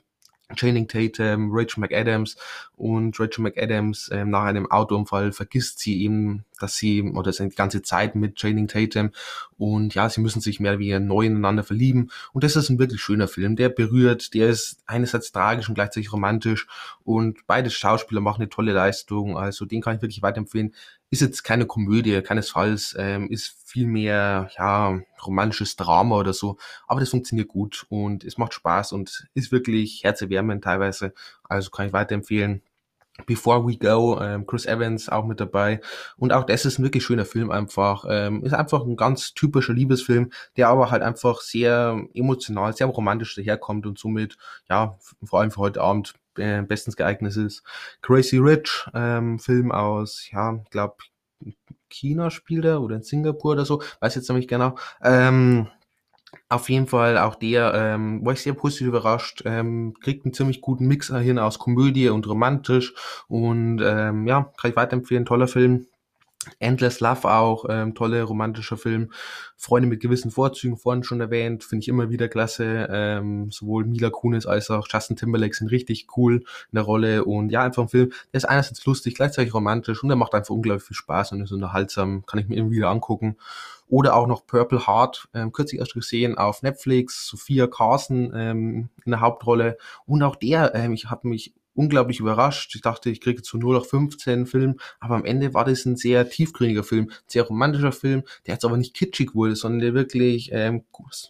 Channing 0.55 0.87
Tatum, 0.87 1.49
Rachel 1.51 1.81
McAdams 1.81 2.35
und 2.75 3.19
Rachel 3.19 3.43
McAdams 3.43 4.09
ähm, 4.11 4.29
nach 4.29 4.43
einem 4.43 4.69
Autounfall 4.69 5.31
vergisst 5.31 5.79
sie 5.79 6.01
eben, 6.03 6.45
dass 6.59 6.75
sie 6.75 7.01
oder 7.01 7.33
seine 7.33 7.49
ganze 7.49 7.81
Zeit 7.81 8.15
mit 8.15 8.35
Channing 8.35 8.67
Tatum 8.67 9.11
und 9.57 9.95
ja, 9.95 10.09
sie 10.09 10.21
müssen 10.21 10.41
sich 10.41 10.59
mehr 10.59 10.79
wie 10.79 10.97
neu 10.99 11.25
ineinander 11.25 11.63
verlieben 11.63 12.11
und 12.33 12.43
das 12.43 12.55
ist 12.55 12.69
ein 12.69 12.79
wirklich 12.79 13.01
schöner 13.01 13.27
Film, 13.27 13.55
der 13.55 13.69
berührt, 13.69 14.33
der 14.33 14.49
ist 14.49 14.77
einerseits 14.85 15.31
tragisch 15.31 15.69
und 15.69 15.75
gleichzeitig 15.75 16.11
romantisch 16.13 16.67
und 17.03 17.47
beide 17.47 17.69
Schauspieler 17.69 18.21
machen 18.21 18.41
eine 18.41 18.49
tolle 18.49 18.73
Leistung, 18.73 19.37
also 19.37 19.65
den 19.65 19.81
kann 19.81 19.95
ich 19.95 20.01
wirklich 20.01 20.21
weiterempfehlen. 20.21 20.73
Ist 21.13 21.21
jetzt 21.21 21.43
keine 21.43 21.67
Komödie, 21.67 22.23
keinesfalls, 22.23 22.95
ähm, 22.97 23.29
ist 23.29 23.55
viel 23.67 23.85
mehr, 23.85 24.49
ja, 24.57 24.99
romantisches 25.23 25.75
Drama 25.75 26.17
oder 26.17 26.33
so, 26.33 26.57
aber 26.87 27.01
das 27.01 27.11
funktioniert 27.11 27.49
gut 27.49 27.85
und 27.89 28.23
es 28.23 28.39
macht 28.39 28.55
Spaß 28.55 28.93
und 28.93 29.27
ist 29.35 29.51
wirklich 29.51 30.03
herzerwärmend 30.03 30.63
teilweise, 30.63 31.13
also 31.43 31.69
kann 31.69 31.85
ich 31.85 31.93
weiterempfehlen. 31.93 32.63
Before 33.25 33.67
We 33.67 33.77
Go, 33.77 34.19
ähm, 34.19 34.45
Chris 34.47 34.65
Evans 34.65 35.07
auch 35.07 35.25
mit 35.25 35.39
dabei. 35.39 35.81
Und 36.17 36.33
auch 36.33 36.43
das 36.43 36.65
ist 36.65 36.79
ein 36.79 36.83
wirklich 36.83 37.03
schöner 37.03 37.25
Film 37.25 37.51
einfach. 37.51 38.05
Ähm, 38.09 38.43
ist 38.43 38.53
einfach 38.53 38.83
ein 38.83 38.95
ganz 38.95 39.33
typischer 39.33 39.73
Liebesfilm, 39.73 40.31
der 40.57 40.69
aber 40.69 40.89
halt 40.89 41.03
einfach 41.03 41.41
sehr 41.41 42.03
emotional, 42.13 42.73
sehr 42.73 42.87
romantisch 42.87 43.35
daherkommt 43.35 43.85
und 43.85 43.99
somit, 43.99 44.37
ja, 44.69 44.97
vor 45.23 45.41
allem 45.41 45.51
für 45.51 45.59
heute 45.59 45.81
Abend 45.81 46.15
äh, 46.37 46.63
bestens 46.63 46.95
geeignet 46.95 47.37
ist. 47.37 47.63
Crazy 48.01 48.37
Rich, 48.37 48.87
ähm, 48.95 49.37
Film 49.37 49.71
aus, 49.71 50.27
ja, 50.31 50.59
ich 50.63 50.69
glaube, 50.71 50.95
China 51.89 52.31
spielt 52.31 52.65
er 52.65 52.81
oder 52.81 52.95
in 52.95 53.03
Singapur 53.03 53.51
oder 53.51 53.65
so, 53.65 53.81
weiß 53.99 54.15
jetzt 54.15 54.29
nämlich 54.29 54.47
genau. 54.47 54.75
Ähm, 55.03 55.67
auf 56.49 56.69
jeden 56.69 56.87
Fall 56.87 57.17
auch 57.17 57.35
der, 57.35 57.73
ähm, 57.73 58.25
war 58.25 58.33
ich 58.33 58.41
sehr 58.41 58.53
positiv 58.53 58.87
überrascht, 58.87 59.43
ähm, 59.45 59.93
kriegt 60.01 60.25
einen 60.25 60.33
ziemlich 60.33 60.61
guten 60.61 60.87
Mix 60.87 61.07
hin 61.07 61.39
aus 61.39 61.59
Komödie 61.59 62.09
und 62.09 62.27
romantisch 62.27 62.93
und 63.27 63.81
ähm, 63.83 64.27
ja, 64.27 64.51
kann 64.59 64.71
ich 64.71 64.77
weiterempfehlen, 64.77 65.25
toller 65.25 65.47
Film. 65.47 65.87
Endless 66.59 66.99
Love 66.99 67.29
auch, 67.31 67.65
ähm, 67.69 67.95
tolle 67.95 68.23
romantischer 68.23 68.77
Film. 68.77 69.11
Freunde 69.55 69.87
mit 69.87 70.01
gewissen 70.01 70.31
Vorzügen, 70.31 70.77
vorhin 70.77 71.03
schon 71.03 71.21
erwähnt, 71.21 71.63
finde 71.63 71.83
ich 71.83 71.87
immer 71.87 72.09
wieder 72.09 72.27
klasse. 72.27 72.87
Ähm, 72.91 73.49
sowohl 73.51 73.85
Mila 73.85 74.09
Kunis 74.09 74.45
als 74.45 74.69
auch 74.69 74.87
Justin 74.91 75.15
Timberlake 75.15 75.55
sind 75.55 75.71
richtig 75.71 76.07
cool 76.17 76.35
in 76.37 76.75
der 76.75 76.83
Rolle 76.83 77.23
und 77.23 77.49
ja, 77.49 77.63
einfach 77.63 77.83
ein 77.83 77.89
Film, 77.89 78.11
der 78.33 78.37
ist 78.39 78.45
einerseits 78.45 78.85
lustig, 78.85 79.15
gleichzeitig 79.15 79.53
romantisch 79.53 80.03
und 80.03 80.09
der 80.09 80.17
macht 80.17 80.33
einfach 80.33 80.53
unglaublich 80.53 80.85
viel 80.85 80.97
Spaß 80.97 81.31
und 81.31 81.41
ist 81.41 81.51
unterhaltsam, 81.51 82.25
kann 82.25 82.39
ich 82.39 82.47
mir 82.47 82.57
immer 82.57 82.71
wieder 82.71 82.89
angucken. 82.89 83.37
Oder 83.87 84.15
auch 84.15 84.27
noch 84.27 84.45
Purple 84.45 84.87
Heart, 84.87 85.29
ähm, 85.33 85.51
kürzlich 85.51 85.79
erst 85.79 85.93
gesehen 85.93 86.37
auf 86.37 86.61
Netflix, 86.63 87.27
Sophia 87.27 87.67
Carson 87.67 88.31
ähm, 88.35 88.89
in 89.05 89.11
der 89.11 89.21
Hauptrolle 89.21 89.77
und 90.05 90.23
auch 90.23 90.35
der, 90.35 90.73
ähm, 90.75 90.93
ich 90.93 91.09
habe 91.09 91.27
mich 91.27 91.53
unglaublich 91.75 92.19
überrascht. 92.19 92.75
Ich 92.75 92.81
dachte, 92.81 93.09
ich 93.09 93.21
kriege 93.21 93.41
zu 93.41 93.57
0 93.57 93.77
auf 93.77 93.89
15 93.89 94.45
Film, 94.45 94.79
aber 94.99 95.15
am 95.15 95.25
Ende 95.25 95.53
war 95.53 95.65
das 95.65 95.85
ein 95.85 95.95
sehr 95.95 96.29
tiefgründiger 96.29 96.83
Film, 96.83 97.11
sehr 97.27 97.43
romantischer 97.43 97.91
Film, 97.91 98.23
der 98.45 98.55
jetzt 98.55 98.65
aber 98.65 98.77
nicht 98.77 98.93
kitschig 98.93 99.33
wurde, 99.35 99.55
sondern 99.55 99.79
der 99.79 99.93
wirklich 99.93 100.51
ähm, 100.51 100.83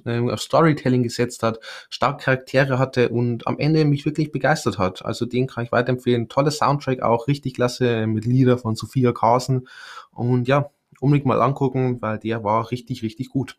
ähm, 0.05 0.29
auf 0.29 0.41
Storytelling 0.41 1.03
gesetzt 1.03 1.43
hat, 1.43 1.59
stark 1.89 2.21
Charaktere 2.21 2.79
hatte 2.79 3.09
und 3.09 3.47
am 3.47 3.59
Ende 3.59 3.85
mich 3.85 4.05
wirklich 4.05 4.31
begeistert 4.31 4.77
hat. 4.77 5.03
Also 5.05 5.25
den 5.25 5.47
kann 5.47 5.65
ich 5.65 5.71
weiterempfehlen. 5.71 6.29
Toller 6.29 6.51
Soundtrack 6.51 7.01
auch, 7.01 7.27
richtig 7.27 7.55
klasse 7.55 7.87
äh, 7.87 8.07
mit 8.07 8.25
Lieder 8.25 8.57
von 8.57 8.75
Sophia 8.75 9.11
Carson 9.11 9.67
und 10.11 10.47
ja, 10.47 10.69
unbedingt 11.03 11.25
mal 11.25 11.41
angucken, 11.41 12.01
weil 12.01 12.17
der 12.17 12.43
war 12.43 12.71
richtig, 12.71 13.03
richtig 13.03 13.29
gut. 13.29 13.57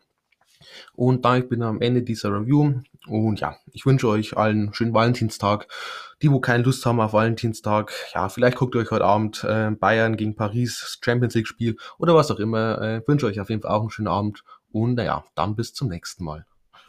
Und 0.93 1.21
bin 1.21 1.61
ich 1.61 1.65
am 1.65 1.79
Ende 1.79 2.01
dieser 2.01 2.31
Review. 2.31 2.81
Und 3.07 3.39
ja, 3.39 3.57
ich 3.71 3.85
wünsche 3.85 4.07
euch 4.07 4.35
allen 4.35 4.63
einen 4.63 4.73
schönen 4.73 4.93
Valentinstag. 4.93 5.67
Die, 6.21 6.31
wo 6.31 6.39
keine 6.39 6.63
Lust 6.63 6.85
haben 6.85 6.99
auf 6.99 7.13
Valentinstag, 7.13 7.91
ja, 8.13 8.29
vielleicht 8.29 8.57
guckt 8.57 8.73
ihr 8.73 8.81
euch 8.81 8.89
heute 8.89 9.05
Abend 9.05 9.43
äh, 9.43 9.69
Bayern 9.71 10.17
gegen 10.17 10.35
Paris 10.35 10.97
Champions 11.03 11.35
League 11.35 11.47
Spiel 11.47 11.77
oder 11.99 12.15
was 12.15 12.31
auch 12.31 12.39
immer. 12.39 12.81
Äh, 12.81 13.07
wünsche 13.07 13.27
euch 13.27 13.39
auf 13.39 13.49
jeden 13.49 13.61
Fall 13.61 13.71
auch 13.71 13.81
einen 13.81 13.91
schönen 13.91 14.07
Abend. 14.07 14.43
Und 14.71 14.95
naja, 14.95 15.23
dann 15.35 15.55
bis 15.55 15.73
zum 15.73 15.89
nächsten 15.89 16.23
Mal. 16.23 16.45